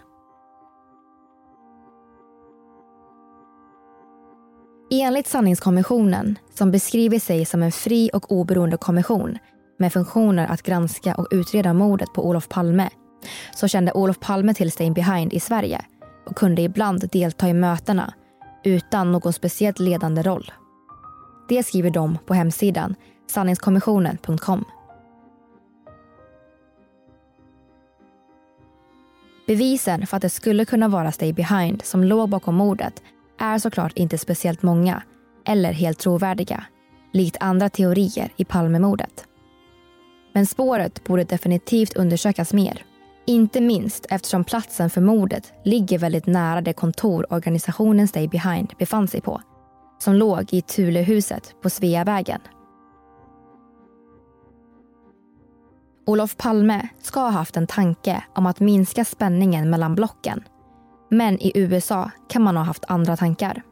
Enligt 4.90 5.26
sanningskommissionen, 5.26 6.38
som 6.54 6.70
beskriver 6.70 7.18
sig 7.18 7.44
som 7.44 7.62
en 7.62 7.72
fri 7.72 8.10
och 8.12 8.32
oberoende 8.32 8.76
kommission 8.76 9.38
med 9.78 9.92
funktioner 9.92 10.46
att 10.46 10.62
granska 10.62 11.14
och 11.14 11.28
utreda 11.30 11.72
mordet 11.72 12.08
på 12.14 12.28
Olof 12.28 12.48
Palme, 12.48 12.90
så 13.54 13.68
kände 13.68 13.92
Olof 13.92 14.20
Palme 14.20 14.54
till 14.54 14.72
Stay 14.72 14.90
Behind 14.90 15.32
i 15.32 15.40
Sverige 15.40 15.84
och 16.26 16.36
kunde 16.36 16.62
ibland 16.62 17.08
delta 17.12 17.48
i 17.48 17.54
mötena 17.54 18.14
utan 18.64 19.12
någon 19.12 19.32
speciellt 19.32 19.78
ledande 19.78 20.22
roll. 20.22 20.52
Det 21.48 21.62
skriver 21.62 21.90
de 21.90 22.18
på 22.26 22.34
hemsidan 22.34 22.94
sanningskommissionen.com. 23.26 24.64
Bevisen 29.46 30.06
för 30.06 30.16
att 30.16 30.22
det 30.22 30.30
skulle 30.30 30.64
kunna 30.64 30.88
vara 30.88 31.12
Stay 31.12 31.32
Behind 31.32 31.84
som 31.84 32.04
låg 32.04 32.28
bakom 32.28 32.54
mordet 32.54 33.02
är 33.38 33.58
såklart 33.58 33.92
inte 33.92 34.18
speciellt 34.18 34.62
många 34.62 35.02
eller 35.44 35.72
helt 35.72 35.98
trovärdiga, 35.98 36.64
likt 37.12 37.36
andra 37.40 37.68
teorier 37.68 38.32
i 38.36 38.44
Palmemordet. 38.44 39.24
Men 40.32 40.46
spåret 40.46 41.04
borde 41.04 41.24
definitivt 41.24 41.96
undersökas 41.96 42.52
mer. 42.52 42.84
Inte 43.26 43.60
minst 43.60 44.06
eftersom 44.10 44.44
platsen 44.44 44.90
för 44.90 45.00
mordet 45.00 45.52
ligger 45.64 45.98
väldigt 45.98 46.26
nära 46.26 46.60
det 46.60 46.72
kontor 46.72 47.32
organisationen 47.32 48.08
Stay 48.08 48.28
Behind 48.28 48.72
befann 48.78 49.08
sig 49.08 49.20
på, 49.20 49.40
som 49.98 50.14
låg 50.14 50.52
i 50.52 50.62
Thulehuset 50.62 51.54
på 51.62 51.70
Sveavägen. 51.70 52.40
Olof 56.06 56.36
Palme 56.36 56.88
ska 57.02 57.20
ha 57.20 57.30
haft 57.30 57.56
en 57.56 57.66
tanke 57.66 58.24
om 58.34 58.46
att 58.46 58.60
minska 58.60 59.04
spänningen 59.04 59.70
mellan 59.70 59.94
blocken 59.94 60.44
men 61.10 61.42
i 61.42 61.52
USA 61.54 62.10
kan 62.28 62.42
man 62.42 62.56
ha 62.56 62.64
haft 62.64 62.84
andra 62.88 63.16
tankar. 63.16 63.62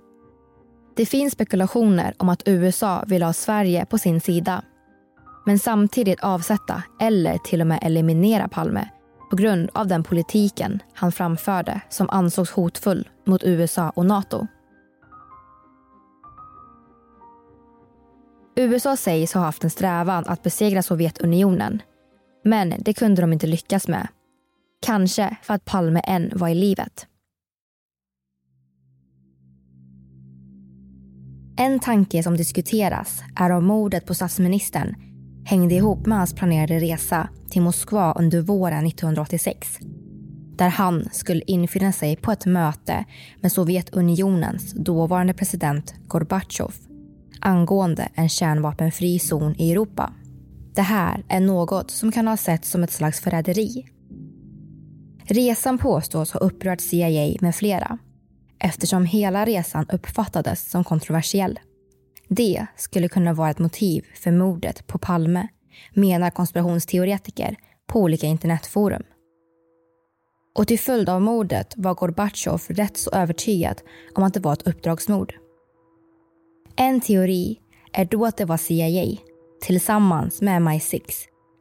Det 0.96 1.06
finns 1.06 1.32
spekulationer 1.32 2.14
om 2.18 2.28
att 2.28 2.42
USA 2.48 3.04
vill 3.06 3.22
ha 3.22 3.32
Sverige 3.32 3.86
på 3.86 3.98
sin 3.98 4.20
sida. 4.20 4.62
Men 5.46 5.58
samtidigt 5.58 6.20
avsätta 6.20 6.82
eller 7.00 7.38
till 7.38 7.60
och 7.60 7.66
med 7.66 7.78
eliminera 7.82 8.48
Palme 8.48 8.88
på 9.30 9.36
grund 9.36 9.70
av 9.72 9.86
den 9.86 10.02
politiken 10.02 10.82
han 10.92 11.12
framförde 11.12 11.80
som 11.88 12.10
ansågs 12.10 12.50
hotfull 12.50 13.08
mot 13.26 13.44
USA 13.44 13.90
och 13.90 14.06
Nato. 14.06 14.46
USA 18.56 18.96
sägs 18.96 19.34
ha 19.34 19.40
haft 19.40 19.64
en 19.64 19.70
strävan 19.70 20.24
att 20.26 20.42
besegra 20.42 20.82
Sovjetunionen. 20.82 21.82
Men 22.44 22.74
det 22.78 22.94
kunde 22.94 23.20
de 23.22 23.32
inte 23.32 23.46
lyckas 23.46 23.88
med. 23.88 24.08
Kanske 24.86 25.36
för 25.42 25.54
att 25.54 25.64
Palme 25.64 26.00
än 26.04 26.32
var 26.34 26.48
i 26.48 26.54
livet. 26.54 27.06
En 31.56 31.80
tanke 31.80 32.22
som 32.22 32.36
diskuteras 32.36 33.22
är 33.36 33.50
om 33.50 33.64
mordet 33.64 34.06
på 34.06 34.14
statsministern 34.14 35.13
hängde 35.44 35.74
ihop 35.74 36.06
med 36.06 36.18
hans 36.18 36.34
planerade 36.34 36.80
resa 36.80 37.28
till 37.50 37.62
Moskva 37.62 38.12
under 38.12 38.40
våren 38.40 38.86
1986. 38.86 39.78
Där 40.56 40.68
han 40.68 41.08
skulle 41.12 41.42
infinna 41.46 41.92
sig 41.92 42.16
på 42.16 42.32
ett 42.32 42.46
möte 42.46 43.04
med 43.40 43.52
Sovjetunionens 43.52 44.72
dåvarande 44.72 45.34
president 45.34 45.94
Gorbatjov 46.06 46.74
angående 47.40 48.08
en 48.14 48.28
kärnvapenfri 48.28 49.18
zon 49.18 49.54
i 49.58 49.72
Europa. 49.72 50.12
Det 50.74 50.82
här 50.82 51.24
är 51.28 51.40
något 51.40 51.90
som 51.90 52.12
kan 52.12 52.28
ha 52.28 52.36
setts 52.36 52.70
som 52.70 52.82
ett 52.82 52.92
slags 52.92 53.20
förräderi. 53.20 53.86
Resan 55.24 55.78
påstås 55.78 56.32
ha 56.32 56.40
upprört 56.40 56.80
CIA 56.80 57.36
med 57.40 57.54
flera 57.54 57.98
eftersom 58.58 59.04
hela 59.04 59.44
resan 59.44 59.86
uppfattades 59.88 60.70
som 60.70 60.84
kontroversiell. 60.84 61.58
Det 62.28 62.66
skulle 62.76 63.08
kunna 63.08 63.32
vara 63.32 63.50
ett 63.50 63.58
motiv 63.58 64.06
för 64.14 64.30
mordet 64.32 64.86
på 64.86 64.98
Palme, 64.98 65.48
menar 65.94 66.30
konspirationsteoretiker 66.30 67.56
på 67.86 68.00
olika 68.00 68.26
internetforum. 68.26 69.02
Och 70.54 70.66
till 70.66 70.78
följd 70.78 71.08
av 71.08 71.22
mordet 71.22 71.74
var 71.76 71.94
Gorbatjov 71.94 72.62
rätt 72.68 72.96
så 72.96 73.10
övertygad 73.10 73.82
om 74.14 74.22
att 74.22 74.34
det 74.34 74.40
var 74.40 74.52
ett 74.52 74.66
uppdragsmord. 74.66 75.34
En 76.76 77.00
teori 77.00 77.60
är 77.92 78.04
då 78.04 78.26
att 78.26 78.36
det 78.36 78.44
var 78.44 78.56
CIA 78.56 79.16
tillsammans 79.62 80.42
med 80.42 80.62
MI6 80.62 81.02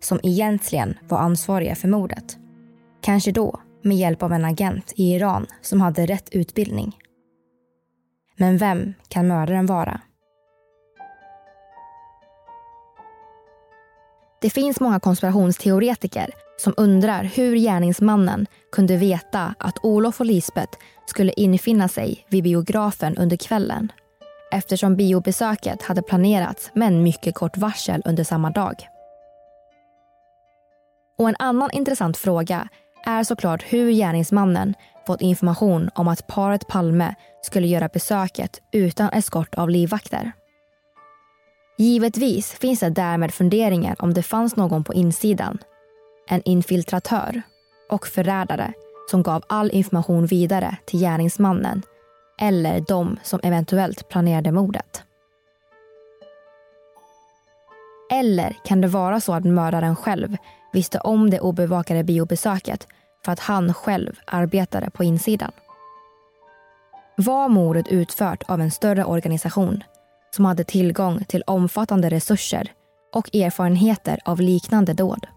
som 0.01 0.20
egentligen 0.24 0.98
var 1.10 1.17
ansvariga 1.17 1.75
för 1.75 1.88
mordet. 1.88 2.38
Kanske 3.01 3.32
då 3.32 3.62
med 3.82 3.98
hjälp 3.98 4.24
av 4.24 4.34
en 4.34 4.46
agent 4.46 4.93
i 4.96 5.13
Iran 5.13 5.48
som 5.62 5.82
hade 5.82 6.05
rätt 6.05 6.29
utbildning. 6.32 6.98
Men 8.38 8.58
vem 8.58 8.93
kan 9.08 9.27
mördaren 9.27 9.65
vara? 9.65 10.01
Det 14.43 14.50
finns 14.50 14.79
många 14.79 15.00
konspirationsteoretiker 15.00 16.29
som 16.57 16.73
undrar 16.77 17.23
hur 17.23 17.55
gärningsmannen 17.55 18.47
kunde 18.71 18.97
veta 18.97 19.55
att 19.59 19.77
Olof 19.83 20.19
och 20.19 20.25
Lisbeth 20.25 20.77
skulle 21.05 21.31
infinna 21.31 21.88
sig 21.88 22.25
vid 22.29 22.43
biografen 22.43 23.17
under 23.17 23.38
kvällen 23.38 23.91
eftersom 24.51 24.95
biobesöket 24.95 25.83
hade 25.83 26.01
planerats 26.01 26.71
med 26.73 26.88
en 26.88 27.03
mycket 27.03 27.35
kort 27.35 27.57
varsel 27.57 28.01
under 28.05 28.23
samma 28.23 28.50
dag. 28.50 28.88
Och 31.17 31.29
en 31.29 31.35
annan 31.39 31.69
intressant 31.73 32.17
fråga 32.17 32.67
är 33.05 33.23
såklart 33.23 33.63
hur 33.63 33.91
gärningsmannen 33.91 34.73
fått 35.07 35.21
information 35.21 35.89
om 35.95 36.07
att 36.07 36.27
paret 36.27 36.67
Palme 36.67 37.15
skulle 37.41 37.67
göra 37.67 37.88
besöket 37.88 38.62
utan 38.71 39.09
eskort 39.09 39.55
av 39.55 39.69
livvakter. 39.69 40.31
Givetvis 41.77 42.51
finns 42.51 42.80
det 42.80 42.89
därmed 42.89 43.34
funderingar 43.34 43.96
om 44.00 44.13
det 44.13 44.24
fanns 44.24 44.56
någon 44.56 44.84
på 44.84 44.94
insidan, 44.94 45.58
en 46.30 46.42
infiltratör 46.46 47.42
och 47.89 48.08
förrädare 48.08 48.74
som 49.12 49.24
gav 49.24 49.44
all 49.50 49.72
information 49.72 50.25
vidare 50.25 50.77
till 50.86 51.00
gärningsmannen 51.00 51.82
eller 52.42 52.84
de 52.88 53.20
som 53.24 53.39
eventuellt 53.44 54.10
planerade 54.10 54.51
mordet. 54.51 55.03
Eller 58.12 58.56
kan 58.65 58.82
det 58.82 58.88
vara 58.88 59.20
så 59.20 59.34
att 59.34 59.46
mördaren 59.46 59.96
själv 59.96 60.38
visste 60.74 61.00
om 61.00 61.30
det 61.30 61.39
obevakade 61.39 62.03
biobesöket 62.03 62.88
för 63.25 63.32
att 63.32 63.39
han 63.39 63.74
själv 63.74 64.20
arbetade 64.25 64.90
på 64.90 65.03
insidan? 65.03 65.51
Var 67.18 67.50
mordet 67.50 67.88
utfört 67.88 68.44
av 68.48 68.62
en 68.62 68.72
större 68.72 69.05
organisation 69.05 69.83
som 70.35 70.46
hade 70.46 70.63
tillgång 70.63 71.24
till 71.27 71.43
omfattande 71.48 72.09
resurser 72.09 72.72
och 73.13 73.35
erfarenheter 73.35 74.19
av 74.25 74.41
liknande 74.41 74.93
dåd? 74.93 75.27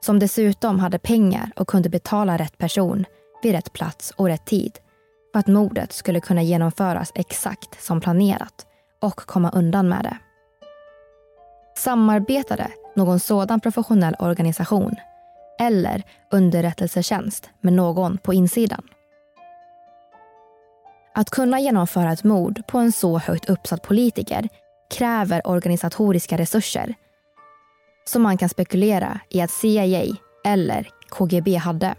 Som 0.00 0.18
dessutom 0.18 0.78
hade 0.78 0.98
pengar 0.98 1.50
och 1.56 1.68
kunde 1.68 1.88
betala 1.88 2.38
rätt 2.38 2.58
person 2.58 3.04
vid 3.42 3.52
rätt 3.52 3.72
plats 3.72 4.10
och 4.16 4.26
rätt 4.26 4.46
tid 4.46 4.78
för 5.32 5.38
att 5.38 5.46
mordet 5.46 5.92
skulle 5.92 6.20
kunna 6.20 6.42
genomföras 6.42 7.12
exakt 7.14 7.84
som 7.84 8.00
planerat 8.00 8.66
och 9.00 9.16
komma 9.16 9.50
undan 9.50 9.88
med 9.88 10.02
det. 10.02 10.16
Samarbetade 11.76 12.70
någon 12.96 13.20
sådan 13.20 13.60
professionell 13.60 14.16
organisation 14.18 14.94
eller 15.60 16.02
underrättelsetjänst 16.32 17.50
med 17.60 17.72
någon 17.72 18.18
på 18.18 18.34
insidan? 18.34 18.82
Att 21.14 21.30
kunna 21.30 21.60
genomföra 21.60 22.12
ett 22.12 22.24
mord 22.24 22.66
på 22.66 22.78
en 22.78 22.92
så 22.92 23.18
högt 23.18 23.50
uppsatt 23.50 23.82
politiker 23.82 24.48
kräver 24.90 25.48
organisatoriska 25.48 26.38
resurser 26.38 26.94
som 28.04 28.22
man 28.22 28.38
kan 28.38 28.48
spekulera 28.48 29.20
i 29.30 29.40
att 29.40 29.50
CIA 29.50 30.16
eller 30.44 30.88
KGB 31.08 31.56
hade. 31.56 31.94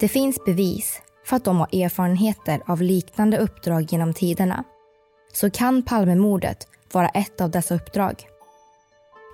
Det 0.00 0.08
finns 0.08 0.44
bevis 0.44 1.02
för 1.24 1.36
att 1.36 1.44
de 1.44 1.56
har 1.56 1.84
erfarenheter 1.84 2.62
av 2.66 2.82
liknande 2.82 3.38
uppdrag 3.38 3.86
genom 3.92 4.14
tiderna. 4.14 4.64
Så 5.32 5.50
kan 5.50 5.82
Palmemordet 5.82 6.66
vara 6.92 7.08
ett 7.08 7.40
av 7.40 7.50
dessa 7.50 7.74
uppdrag? 7.74 8.26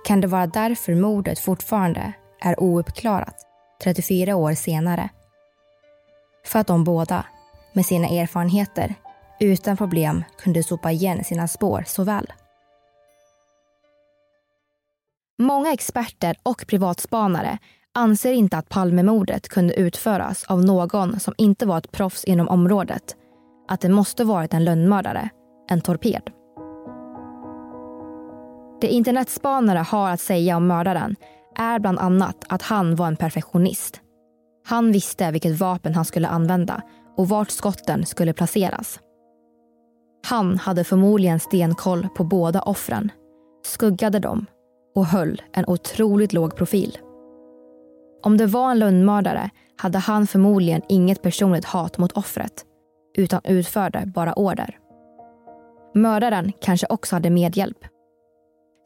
Kan 0.05 0.21
det 0.21 0.27
vara 0.27 0.47
därför 0.47 0.95
mordet 0.95 1.39
fortfarande 1.39 2.13
är 2.41 2.63
ouppklarat 2.63 3.35
34 3.83 4.35
år 4.35 4.53
senare? 4.53 5.09
För 6.45 6.59
att 6.59 6.67
de 6.67 6.83
båda, 6.83 7.25
med 7.73 7.85
sina 7.85 8.07
erfarenheter, 8.07 8.95
utan 9.39 9.77
problem 9.77 10.23
kunde 10.37 10.63
sopa 10.63 10.91
igen 10.91 11.23
sina 11.23 11.47
spår 11.47 11.83
så 11.87 12.03
väl. 12.03 12.33
Många 15.37 15.73
experter 15.73 16.35
och 16.43 16.65
privatspanare 16.67 17.57
anser 17.93 18.33
inte 18.33 18.57
att 18.57 18.69
Palmemordet 18.69 19.49
kunde 19.49 19.73
utföras 19.73 20.43
av 20.43 20.65
någon 20.65 21.19
som 21.19 21.33
inte 21.37 21.65
var 21.65 21.77
ett 21.77 21.91
proffs 21.91 22.23
inom 22.23 22.47
området. 22.47 23.15
Att 23.67 23.81
det 23.81 23.89
måste 23.89 24.23
varit 24.23 24.53
en 24.53 24.63
lönnmördare, 24.63 25.29
en 25.69 25.81
torped. 25.81 26.21
Det 28.81 28.87
internetspanare 28.87 29.79
har 29.79 30.09
att 30.09 30.21
säga 30.21 30.57
om 30.57 30.67
mördaren 30.67 31.15
är 31.55 31.79
bland 31.79 31.99
annat 31.99 32.45
att 32.49 32.61
han 32.61 32.95
var 32.95 33.07
en 33.07 33.15
perfektionist. 33.15 34.01
Han 34.65 34.91
visste 34.91 35.31
vilket 35.31 35.59
vapen 35.59 35.95
han 35.95 36.05
skulle 36.05 36.27
använda 36.27 36.81
och 37.17 37.29
vart 37.29 37.51
skotten 37.51 38.05
skulle 38.05 38.33
placeras. 38.33 38.99
Han 40.27 40.57
hade 40.57 40.83
förmodligen 40.83 41.39
stenkoll 41.39 42.07
på 42.15 42.23
båda 42.23 42.61
offren, 42.61 43.11
skuggade 43.65 44.19
dem 44.19 44.45
och 44.95 45.05
höll 45.05 45.41
en 45.53 45.65
otroligt 45.67 46.33
låg 46.33 46.55
profil. 46.55 46.97
Om 48.23 48.37
det 48.37 48.45
var 48.45 48.71
en 48.71 48.79
lönnmördare 48.79 49.49
hade 49.77 49.97
han 49.97 50.27
förmodligen 50.27 50.81
inget 50.89 51.21
personligt 51.21 51.65
hat 51.65 51.97
mot 51.97 52.11
offret 52.11 52.65
utan 53.17 53.41
utförde 53.43 54.03
bara 54.05 54.33
order. 54.33 54.79
Mördaren 55.93 56.51
kanske 56.61 56.87
också 56.89 57.15
hade 57.15 57.29
medhjälp. 57.29 57.77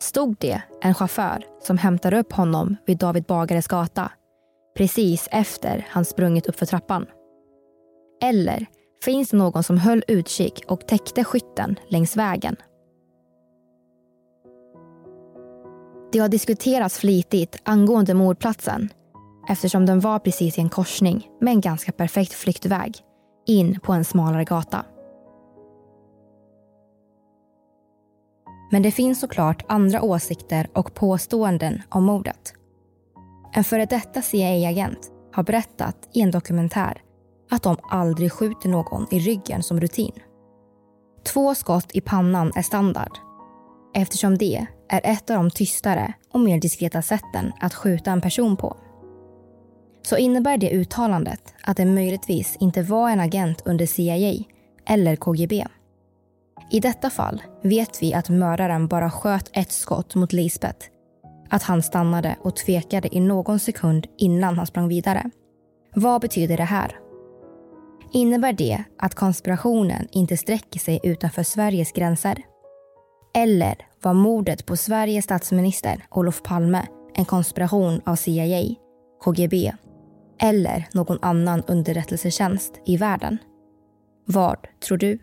Stod 0.01 0.35
det 0.39 0.61
en 0.81 0.93
chaufför 0.93 1.45
som 1.61 1.77
hämtade 1.77 2.19
upp 2.19 2.33
honom 2.33 2.75
vid 2.85 2.97
David 2.97 3.23
Bagares 3.23 3.67
gata 3.67 4.11
precis 4.79 5.27
efter 5.31 5.87
han 5.89 6.05
sprungit 6.05 6.47
upp 6.47 6.59
för 6.59 6.65
trappan? 6.65 7.05
Eller 8.23 8.65
finns 9.05 9.29
det 9.29 9.37
någon 9.37 9.63
som 9.63 9.77
höll 9.77 10.03
utkik 10.07 10.63
och 10.67 10.87
täckte 10.87 11.23
skytten 11.23 11.79
längs 11.89 12.17
vägen? 12.17 12.55
Det 16.11 16.19
har 16.19 16.29
diskuterats 16.29 16.99
flitigt 16.99 17.61
angående 17.63 18.13
mordplatsen 18.13 18.89
eftersom 19.49 19.85
den 19.85 19.99
var 19.99 20.19
precis 20.19 20.57
i 20.57 20.61
en 20.61 20.69
korsning 20.69 21.29
med 21.41 21.51
en 21.51 21.61
ganska 21.61 21.91
perfekt 21.91 22.33
flyktväg 22.33 22.97
in 23.47 23.79
på 23.79 23.93
en 23.93 24.05
smalare 24.05 24.43
gata. 24.43 24.85
Men 28.71 28.81
det 28.81 28.91
finns 28.91 29.19
såklart 29.19 29.65
andra 29.67 30.01
åsikter 30.01 30.67
och 30.73 30.93
påståenden 30.93 31.81
om 31.89 32.03
mordet. 32.03 32.58
En 33.53 33.63
före 33.63 33.85
detta 33.85 34.21
CIA-agent 34.21 35.11
har 35.33 35.43
berättat 35.43 36.09
i 36.13 36.21
en 36.21 36.31
dokumentär 36.31 37.01
att 37.51 37.63
de 37.63 37.77
aldrig 37.89 38.31
skjuter 38.31 38.69
någon 38.69 39.07
i 39.11 39.19
ryggen 39.19 39.63
som 39.63 39.79
rutin. 39.79 40.13
Två 41.33 41.55
skott 41.55 41.91
i 41.93 42.01
pannan 42.01 42.51
är 42.55 42.61
standard 42.61 43.17
eftersom 43.93 44.37
det 44.37 44.65
är 44.89 45.01
ett 45.03 45.29
av 45.29 45.35
de 45.35 45.51
tystare 45.51 46.13
och 46.33 46.39
mer 46.39 46.59
diskreta 46.59 47.01
sätten 47.01 47.51
att 47.59 47.73
skjuta 47.73 48.11
en 48.11 48.21
person 48.21 48.57
på 48.57 48.77
så 50.01 50.17
innebär 50.17 50.57
det 50.57 50.71
uttalandet 50.71 51.53
att 51.63 51.77
det 51.77 51.85
möjligtvis 51.85 52.57
inte 52.59 52.81
var 52.81 53.09
en 53.09 53.19
agent 53.19 53.61
under 53.65 53.85
CIA 53.85 54.43
eller 54.87 55.15
KGB. 55.15 55.65
I 56.71 56.79
detta 56.79 57.09
fall 57.09 57.41
vet 57.63 58.01
vi 58.01 58.13
att 58.13 58.29
mördaren 58.29 58.87
bara 58.87 59.11
sköt 59.11 59.49
ett 59.53 59.71
skott 59.71 60.15
mot 60.15 60.33
Lisbeth. 60.33 60.87
Att 61.49 61.63
han 61.63 61.83
stannade 61.83 62.35
och 62.41 62.55
tvekade 62.55 63.15
i 63.15 63.19
någon 63.19 63.59
sekund 63.59 64.07
innan 64.17 64.57
han 64.57 64.67
sprang 64.67 64.87
vidare. 64.87 65.29
Vad 65.95 66.21
betyder 66.21 66.57
det 66.57 66.63
här? 66.63 66.99
Innebär 68.11 68.53
det 68.53 68.83
att 68.97 69.15
konspirationen 69.15 70.07
inte 70.11 70.37
sträcker 70.37 70.79
sig 70.79 70.99
utanför 71.03 71.43
Sveriges 71.43 71.91
gränser? 71.91 72.43
Eller 73.33 73.75
var 74.01 74.13
mordet 74.13 74.65
på 74.65 74.77
Sveriges 74.77 75.25
statsminister 75.25 76.05
Olof 76.09 76.43
Palme 76.43 76.87
en 77.13 77.25
konspiration 77.25 78.01
av 78.05 78.15
CIA, 78.15 78.75
KGB 79.23 79.73
eller 80.41 80.87
någon 80.93 81.19
annan 81.21 81.63
underrättelsetjänst 81.67 82.81
i 82.85 82.97
världen? 82.97 83.37
Vad 84.25 84.57
tror 84.87 84.97
du? 84.97 85.19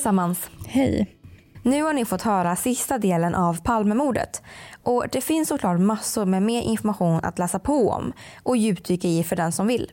Allesammans! 0.00 0.50
Hej. 0.66 1.16
Nu 1.62 1.82
har 1.82 1.92
ni 1.92 2.04
fått 2.04 2.22
höra 2.22 2.56
sista 2.56 2.98
delen 2.98 3.34
av 3.34 3.62
Palmemordet. 3.62 4.42
Och 4.82 5.04
det 5.12 5.20
finns 5.20 5.48
såklart 5.48 5.80
massor 5.80 6.24
med 6.24 6.42
mer 6.42 6.62
information 6.62 7.20
att 7.22 7.38
läsa 7.38 7.58
på 7.58 7.90
om 7.90 8.12
och 8.42 8.56
djupdyka 8.56 9.08
i 9.08 9.24
för 9.24 9.36
den 9.36 9.52
som 9.52 9.66
vill. 9.66 9.90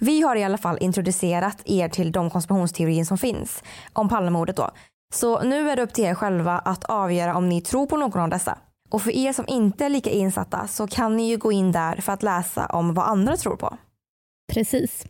Vi 0.00 0.22
har 0.22 0.36
i 0.36 0.44
alla 0.44 0.58
fall 0.58 0.78
introducerat 0.80 1.62
er 1.64 1.88
till 1.88 2.12
de 2.12 2.30
konspirationsteorier 2.30 3.04
som 3.04 3.18
finns 3.18 3.62
om 3.92 4.08
Palmemordet 4.08 4.56
då. 4.56 4.70
Så 5.14 5.42
nu 5.42 5.70
är 5.70 5.76
det 5.76 5.82
upp 5.82 5.92
till 5.92 6.04
er 6.04 6.14
själva 6.14 6.58
att 6.58 6.84
avgöra 6.84 7.36
om 7.36 7.48
ni 7.48 7.60
tror 7.60 7.86
på 7.86 7.96
någon 7.96 8.20
av 8.20 8.28
dessa. 8.28 8.58
Och 8.90 9.02
för 9.02 9.10
er 9.10 9.32
som 9.32 9.44
inte 9.48 9.84
är 9.84 9.88
lika 9.88 10.10
insatta 10.10 10.66
så 10.66 10.86
kan 10.86 11.16
ni 11.16 11.30
ju 11.30 11.36
gå 11.36 11.52
in 11.52 11.72
där 11.72 11.96
för 11.96 12.12
att 12.12 12.22
läsa 12.22 12.66
om 12.66 12.94
vad 12.94 13.06
andra 13.06 13.36
tror 13.36 13.56
på. 13.56 13.76
Precis. 14.52 15.06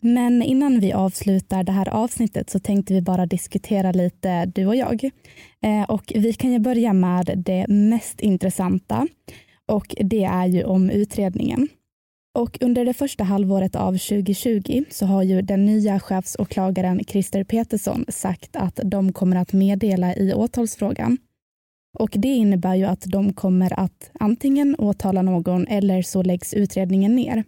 Men 0.00 0.42
innan 0.42 0.80
vi 0.80 0.92
avslutar 0.92 1.62
det 1.62 1.72
här 1.72 1.88
avsnittet 1.88 2.50
så 2.50 2.58
tänkte 2.58 2.94
vi 2.94 3.02
bara 3.02 3.26
diskutera 3.26 3.92
lite, 3.92 4.46
du 4.46 4.66
och 4.66 4.76
jag. 4.76 5.04
Eh, 5.62 5.82
och 5.82 6.12
vi 6.14 6.32
kan 6.32 6.52
ju 6.52 6.58
börja 6.58 6.92
med 6.92 7.32
det 7.36 7.66
mest 7.68 8.20
intressanta 8.20 9.06
och 9.66 9.94
det 10.00 10.24
är 10.24 10.46
ju 10.46 10.64
om 10.64 10.90
utredningen. 10.90 11.68
Och 12.38 12.58
under 12.60 12.84
det 12.84 12.94
första 12.94 13.24
halvåret 13.24 13.76
av 13.76 13.92
2020 13.92 14.84
så 14.90 15.06
har 15.06 15.22
ju 15.22 15.42
den 15.42 15.66
nya 15.66 16.00
chefsåklagaren 16.00 17.04
Christer 17.04 17.44
Petersson 17.44 18.04
sagt 18.08 18.56
att 18.56 18.80
de 18.84 19.12
kommer 19.12 19.36
att 19.36 19.52
meddela 19.52 20.16
i 20.16 20.34
åtalsfrågan. 20.34 21.18
Och 21.98 22.10
det 22.12 22.28
innebär 22.28 22.74
ju 22.74 22.84
att 22.84 23.02
de 23.02 23.32
kommer 23.32 23.80
att 23.80 24.10
antingen 24.20 24.74
åtala 24.74 25.22
någon 25.22 25.66
eller 25.66 26.02
så 26.02 26.22
läggs 26.22 26.54
utredningen 26.54 27.16
ner. 27.16 27.44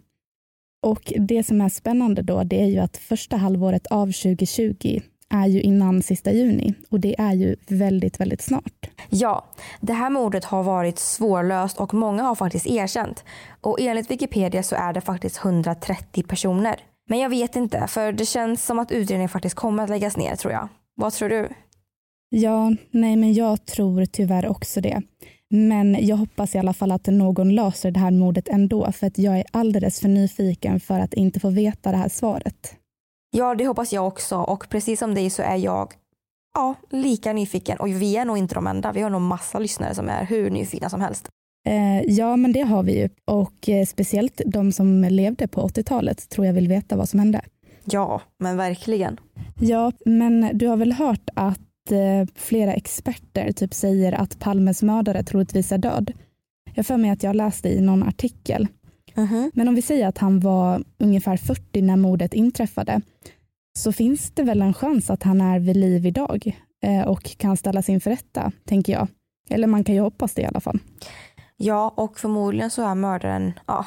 Och 0.81 1.13
det 1.15 1.43
som 1.43 1.61
är 1.61 1.69
spännande 1.69 2.21
då, 2.21 2.43
det 2.43 2.61
är 2.61 2.67
ju 2.67 2.79
att 2.79 2.97
första 2.97 3.37
halvåret 3.37 3.87
av 3.87 4.05
2020 4.05 4.99
är 5.29 5.47
ju 5.47 5.61
innan 5.61 6.01
sista 6.01 6.31
juni 6.31 6.73
och 6.89 6.99
det 6.99 7.15
är 7.19 7.33
ju 7.33 7.55
väldigt, 7.67 8.19
väldigt 8.19 8.41
snart. 8.41 8.89
Ja, 9.09 9.45
det 9.81 9.93
här 9.93 10.09
mordet 10.09 10.45
har 10.45 10.63
varit 10.63 10.99
svårlöst 10.99 11.77
och 11.77 11.93
många 11.93 12.23
har 12.23 12.35
faktiskt 12.35 12.67
erkänt. 12.67 13.23
Och 13.61 13.81
enligt 13.81 14.11
Wikipedia 14.11 14.63
så 14.63 14.75
är 14.75 14.93
det 14.93 15.01
faktiskt 15.01 15.45
130 15.45 16.23
personer. 16.23 16.75
Men 17.09 17.19
jag 17.19 17.29
vet 17.29 17.55
inte, 17.55 17.87
för 17.87 18.11
det 18.11 18.25
känns 18.25 18.65
som 18.65 18.79
att 18.79 18.91
utredningen 18.91 19.29
faktiskt 19.29 19.55
kommer 19.55 19.83
att 19.83 19.89
läggas 19.89 20.17
ner 20.17 20.35
tror 20.35 20.53
jag. 20.53 20.67
Vad 20.95 21.13
tror 21.13 21.29
du? 21.29 21.49
Ja, 22.29 22.71
nej 22.91 23.15
men 23.15 23.33
jag 23.33 23.65
tror 23.65 24.05
tyvärr 24.05 24.47
också 24.47 24.81
det. 24.81 25.01
Men 25.53 25.97
jag 26.05 26.17
hoppas 26.17 26.55
i 26.55 26.57
alla 26.57 26.73
fall 26.73 26.91
att 26.91 27.07
någon 27.07 27.55
löser 27.55 27.91
det 27.91 27.99
här 27.99 28.11
mordet 28.11 28.47
ändå 28.47 28.91
för 28.91 29.07
att 29.07 29.17
jag 29.17 29.37
är 29.37 29.43
alldeles 29.51 29.99
för 29.99 30.07
nyfiken 30.07 30.79
för 30.79 30.99
att 30.99 31.13
inte 31.13 31.39
få 31.39 31.49
veta 31.49 31.91
det 31.91 31.97
här 31.97 32.09
svaret. 32.09 32.75
Ja, 33.31 33.55
det 33.55 33.67
hoppas 33.67 33.93
jag 33.93 34.07
också 34.07 34.37
och 34.37 34.69
precis 34.69 34.99
som 34.99 35.15
dig 35.15 35.29
så 35.29 35.41
är 35.41 35.55
jag 35.55 35.93
ja, 36.53 36.75
lika 36.89 37.33
nyfiken 37.33 37.77
och 37.77 37.87
vi 37.87 38.17
är 38.17 38.25
nog 38.25 38.37
inte 38.37 38.55
de 38.55 38.67
enda. 38.67 38.91
Vi 38.91 39.01
har 39.01 39.09
nog 39.09 39.21
massa 39.21 39.59
lyssnare 39.59 39.95
som 39.95 40.09
är 40.09 40.25
hur 40.25 40.49
nyfikna 40.49 40.89
som 40.89 41.01
helst. 41.01 41.29
Eh, 41.67 42.01
ja, 42.01 42.35
men 42.35 42.51
det 42.51 42.61
har 42.61 42.83
vi 42.83 42.99
ju 42.99 43.09
och 43.25 43.69
eh, 43.69 43.85
speciellt 43.85 44.41
de 44.45 44.71
som 44.71 45.03
levde 45.03 45.47
på 45.47 45.67
80-talet 45.67 46.29
tror 46.29 46.45
jag 46.45 46.53
vill 46.53 46.67
veta 46.67 46.95
vad 46.95 47.09
som 47.09 47.19
hände. 47.19 47.41
Ja, 47.85 48.21
men 48.39 48.57
verkligen. 48.57 49.19
Ja, 49.59 49.91
men 50.05 50.49
du 50.53 50.67
har 50.67 50.77
väl 50.77 50.91
hört 50.91 51.29
att 51.35 51.59
flera 52.35 52.73
experter 52.73 53.51
typ 53.51 53.73
säger 53.73 54.11
att 54.11 54.39
Palmes 54.39 54.83
mördare 54.83 55.23
troligtvis 55.23 55.71
är 55.71 55.77
död. 55.77 56.13
Jag 56.73 56.85
för 56.85 56.97
mig 56.97 57.11
att 57.11 57.23
jag 57.23 57.35
läste 57.35 57.69
i 57.69 57.81
någon 57.81 58.03
artikel. 58.03 58.67
Mhm. 59.15 59.51
Men 59.53 59.67
om 59.67 59.75
vi 59.75 59.81
säger 59.81 60.07
att 60.07 60.17
han 60.17 60.39
var 60.39 60.83
ungefär 60.97 61.37
40 61.37 61.81
när 61.81 61.95
mordet 61.95 62.33
inträffade 62.33 63.01
så 63.73 63.91
finns 63.91 64.31
det 64.31 64.43
väl 64.43 64.61
en 64.61 64.73
chans 64.73 65.09
att 65.09 65.23
han 65.23 65.41
är 65.41 65.59
vid 65.59 65.77
liv 65.77 66.05
idag 66.05 66.57
eh, 66.83 67.07
och 67.07 67.37
kan 67.37 67.57
ställas 67.57 67.89
inför 67.89 68.09
rätta, 68.09 68.51
tänker 68.65 68.93
jag. 68.93 69.07
Eller 69.49 69.67
man 69.67 69.83
kan 69.83 69.95
ju 69.95 70.01
hoppas 70.01 70.33
det 70.33 70.41
i 70.41 70.45
alla 70.45 70.59
fall. 70.59 70.79
Ja, 71.57 71.93
och 71.97 72.19
förmodligen 72.19 72.69
så 72.69 72.81
är 72.87 72.95
mördaren 72.95 73.53
ja, 73.67 73.85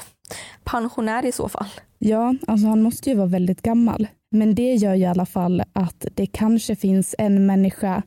pensionär 0.65 1.25
i 1.25 1.33
så 1.33 1.49
fall. 1.49 1.69
Ja, 1.99 2.35
alltså 2.47 2.67
han 2.67 2.83
måste 2.83 3.11
ju 3.11 3.17
vara 3.17 3.27
väldigt 3.27 3.63
gammal. 3.63 4.07
Men 4.35 4.55
det 4.55 4.75
gör 4.75 4.95
ju 4.95 5.03
i 5.03 5.07
alla 5.07 5.27
fall 5.27 5.63
att 5.73 6.07
det 6.15 6.27
kanske 6.27 6.77
finns 6.77 7.15
en 7.19 7.47
människa 7.47 8.03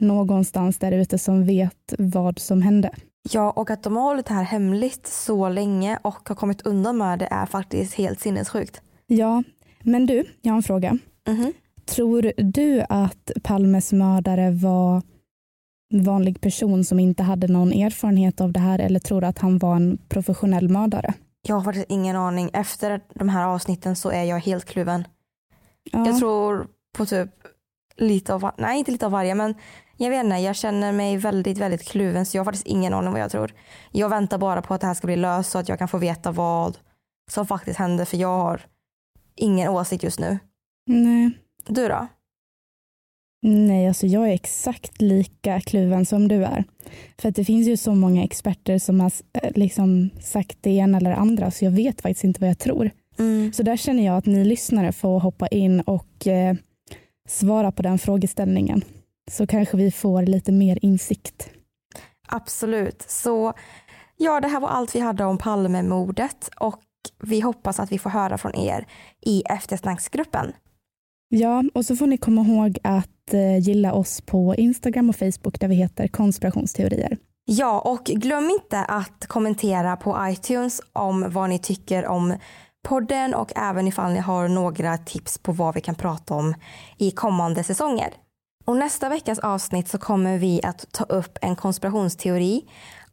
någonstans 0.00 0.78
där 0.78 0.92
ute 0.92 1.18
som 1.18 1.46
vet 1.46 1.94
vad 1.98 2.38
som 2.38 2.62
hände. 2.62 2.90
Ja, 3.30 3.50
och 3.50 3.70
att 3.70 3.82
de 3.82 3.96
har 3.96 4.02
hållit 4.02 4.26
det 4.26 4.34
här 4.34 4.42
hemligt 4.42 5.06
så 5.06 5.48
länge 5.48 5.98
och 6.02 6.28
har 6.28 6.34
kommit 6.34 6.62
undan 6.62 6.96
med 6.98 7.18
det 7.18 7.28
är 7.30 7.46
faktiskt 7.46 7.94
helt 7.94 8.20
sinnessjukt. 8.20 8.82
Ja, 9.06 9.42
men 9.82 10.06
du, 10.06 10.24
jag 10.42 10.52
har 10.52 10.56
en 10.56 10.62
fråga. 10.62 10.98
Mhm. 11.28 11.52
Tror 11.86 12.32
du 12.36 12.84
att 12.88 13.30
Palmes 13.42 13.92
mördare 13.92 14.50
var 14.50 15.02
en 15.94 16.04
vanlig 16.04 16.40
person 16.40 16.84
som 16.84 17.00
inte 17.00 17.22
hade 17.22 17.48
någon 17.48 17.72
erfarenhet 17.72 18.40
av 18.40 18.52
det 18.52 18.60
här 18.60 18.78
eller 18.78 19.00
tror 19.00 19.20
du 19.20 19.26
att 19.26 19.38
han 19.38 19.58
var 19.58 19.76
en 19.76 19.98
professionell 20.08 20.68
mördare? 20.68 21.14
Jag 21.48 21.54
har 21.54 21.62
faktiskt 21.62 21.86
ingen 21.88 22.16
aning. 22.16 22.50
Efter 22.52 23.00
de 23.14 23.28
här 23.28 23.46
avsnitten 23.46 23.96
så 23.96 24.10
är 24.10 24.24
jag 24.24 24.38
helt 24.38 24.64
kluven. 24.64 25.04
Ja, 25.90 26.06
Jag 26.06 26.18
tror 26.18 26.66
på 26.96 27.06
typ 27.06 27.30
lite 27.96 28.34
av, 28.34 28.40
var- 28.40 28.54
nej 28.58 28.78
inte 28.78 28.90
lite 28.90 29.06
av 29.06 29.12
varje 29.12 29.34
men 29.34 29.54
jag 29.96 30.10
vet 30.10 30.24
inte, 30.24 30.36
jag 30.36 30.56
känner 30.56 30.92
mig 30.92 31.16
väldigt, 31.16 31.58
väldigt 31.58 31.82
kluven 31.88 32.26
så 32.26 32.36
jag 32.36 32.40
har 32.40 32.44
faktiskt 32.44 32.66
ingen 32.66 32.94
aning 32.94 33.12
vad 33.12 33.20
jag 33.20 33.30
tror. 33.30 33.52
Jag 33.90 34.08
väntar 34.08 34.38
bara 34.38 34.62
på 34.62 34.74
att 34.74 34.80
det 34.80 34.86
här 34.86 34.94
ska 34.94 35.06
bli 35.06 35.16
löst 35.16 35.50
så 35.50 35.58
att 35.58 35.68
jag 35.68 35.78
kan 35.78 35.88
få 35.88 35.98
veta 35.98 36.32
vad 36.32 36.78
som 37.30 37.46
faktiskt 37.46 37.78
hände 37.78 38.04
för 38.04 38.16
jag 38.16 38.38
har 38.38 38.60
ingen 39.36 39.68
åsikt 39.68 40.02
just 40.04 40.20
nu. 40.20 40.38
nej. 40.86 41.30
Du 41.66 41.88
då? 41.88 42.06
Nej, 43.46 43.88
alltså 43.88 44.06
jag 44.06 44.28
är 44.28 44.32
exakt 44.32 45.00
lika 45.02 45.60
kluven 45.60 46.06
som 46.06 46.28
du 46.28 46.44
är. 46.44 46.64
För 47.18 47.28
att 47.28 47.34
det 47.34 47.44
finns 47.44 47.68
ju 47.68 47.76
så 47.76 47.94
många 47.94 48.24
experter 48.24 48.78
som 48.78 49.00
har 49.00 49.12
eh, 49.42 49.50
liksom 49.54 50.10
sagt 50.20 50.58
det 50.60 50.70
ena 50.70 50.98
eller 50.98 51.10
det 51.10 51.16
andra 51.16 51.50
så 51.50 51.64
jag 51.64 51.70
vet 51.70 52.00
faktiskt 52.02 52.24
inte 52.24 52.40
vad 52.40 52.50
jag 52.50 52.58
tror. 52.58 52.90
Mm. 53.18 53.52
Så 53.52 53.62
där 53.62 53.76
känner 53.76 54.06
jag 54.06 54.16
att 54.16 54.26
ni 54.26 54.44
lyssnare 54.44 54.92
får 54.92 55.20
hoppa 55.20 55.48
in 55.48 55.80
och 55.80 56.26
eh, 56.26 56.56
svara 57.28 57.72
på 57.72 57.82
den 57.82 57.98
frågeställningen. 57.98 58.84
Så 59.30 59.46
kanske 59.46 59.76
vi 59.76 59.90
får 59.90 60.22
lite 60.22 60.52
mer 60.52 60.78
insikt. 60.82 61.50
Absolut. 62.28 63.04
Så 63.08 63.52
ja, 64.16 64.40
det 64.40 64.48
här 64.48 64.60
var 64.60 64.68
allt 64.68 64.94
vi 64.94 65.00
hade 65.00 65.24
om 65.24 65.38
Palmemordet 65.38 66.50
och 66.56 66.80
vi 67.22 67.40
hoppas 67.40 67.80
att 67.80 67.92
vi 67.92 67.98
får 67.98 68.10
höra 68.10 68.38
från 68.38 68.54
er 68.54 68.86
i 69.20 69.42
eftersnacksgruppen. 69.42 70.52
Ja, 71.28 71.64
och 71.74 71.84
så 71.84 71.96
får 71.96 72.06
ni 72.06 72.16
komma 72.16 72.40
ihåg 72.40 72.78
att 72.84 73.34
eh, 73.34 73.58
gilla 73.58 73.92
oss 73.92 74.20
på 74.20 74.54
Instagram 74.54 75.08
och 75.08 75.16
Facebook 75.16 75.60
där 75.60 75.68
vi 75.68 75.74
heter 75.74 76.08
konspirationsteorier. 76.08 77.16
Ja, 77.44 77.80
och 77.80 78.04
glöm 78.04 78.50
inte 78.50 78.78
att 78.78 79.26
kommentera 79.26 79.96
på 79.96 80.18
iTunes 80.20 80.80
om 80.92 81.30
vad 81.30 81.48
ni 81.50 81.58
tycker 81.58 82.06
om 82.06 82.34
podden 82.82 83.34
och 83.34 83.52
även 83.56 83.88
ifall 83.88 84.12
ni 84.12 84.18
har 84.18 84.48
några 84.48 84.98
tips 84.98 85.38
på 85.38 85.52
vad 85.52 85.74
vi 85.74 85.80
kan 85.80 85.94
prata 85.94 86.34
om 86.34 86.54
i 86.98 87.10
kommande 87.10 87.64
säsonger. 87.64 88.14
Och 88.64 88.76
nästa 88.76 89.08
veckas 89.08 89.38
avsnitt 89.38 89.88
så 89.88 89.98
kommer 89.98 90.38
vi 90.38 90.60
att 90.62 90.92
ta 90.92 91.04
upp 91.04 91.38
en 91.40 91.56
konspirationsteori 91.56 92.62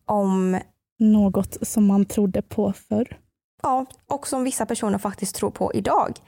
om, 0.06 0.60
Något 1.02 1.68
som 1.68 1.86
man 1.88 2.06
trodde 2.06 2.42
på 2.42 2.74
förr. 2.74 3.18
ja, 3.62 3.86
och 4.08 4.28
som 4.28 4.44
vissa 4.44 4.66
personer 4.66 4.98
faktiskt 4.98 5.36
tror 5.36 5.52
på 5.52 5.74
idag. 5.74 6.20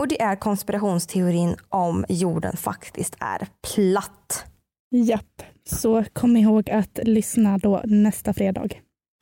Och 0.00 0.08
det 0.08 0.22
är 0.22 0.36
konspirationsteorin 0.36 1.56
om 1.68 2.04
jorden 2.08 2.56
faktiskt 2.56 3.16
är 3.20 3.48
platt. 3.74 4.44
Japp, 4.90 5.42
så 5.64 6.04
kom 6.12 6.36
ihåg 6.36 6.70
att 6.70 6.98
lyssna 7.02 7.58
då 7.58 7.80
nästa 7.84 8.34
fredag. 8.34 8.68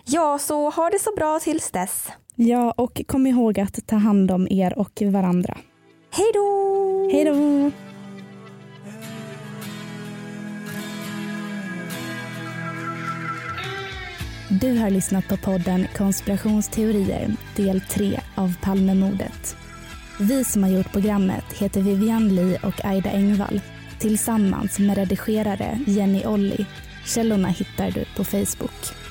Ja, 0.04 0.38
så 0.38 0.70
ha 0.70 0.90
det 0.90 0.98
så 0.98 1.14
bra 1.16 1.40
tills 1.42 1.70
dess. 1.70 2.08
Ja, 2.42 2.74
och 2.76 3.02
kom 3.06 3.26
ihåg 3.26 3.60
att 3.60 3.86
ta 3.86 3.96
hand 3.96 4.30
om 4.30 4.48
er 4.50 4.78
och 4.78 5.02
varandra. 5.02 5.58
Hej 6.10 6.26
då! 6.34 7.08
Hej 7.12 7.24
då! 7.24 7.70
Du 14.60 14.78
har 14.78 14.90
lyssnat 14.90 15.28
på 15.28 15.36
podden 15.36 15.86
Konspirationsteorier 15.96 17.36
del 17.56 17.80
3 17.80 18.20
av 18.34 18.54
Palmemordet. 18.62 19.56
Vi 20.20 20.44
som 20.44 20.62
har 20.62 20.70
gjort 20.70 20.92
programmet 20.92 21.52
heter 21.52 21.80
Vivian 21.80 22.34
Lee 22.34 22.60
och 22.62 22.84
Aida 22.84 23.10
Engvall 23.10 23.60
tillsammans 23.98 24.78
med 24.78 24.96
redigerare 24.96 25.78
Jenny 25.86 26.26
Olli. 26.26 26.66
Källorna 27.06 27.48
hittar 27.48 27.90
du 27.90 28.04
på 28.16 28.24
Facebook. 28.24 29.09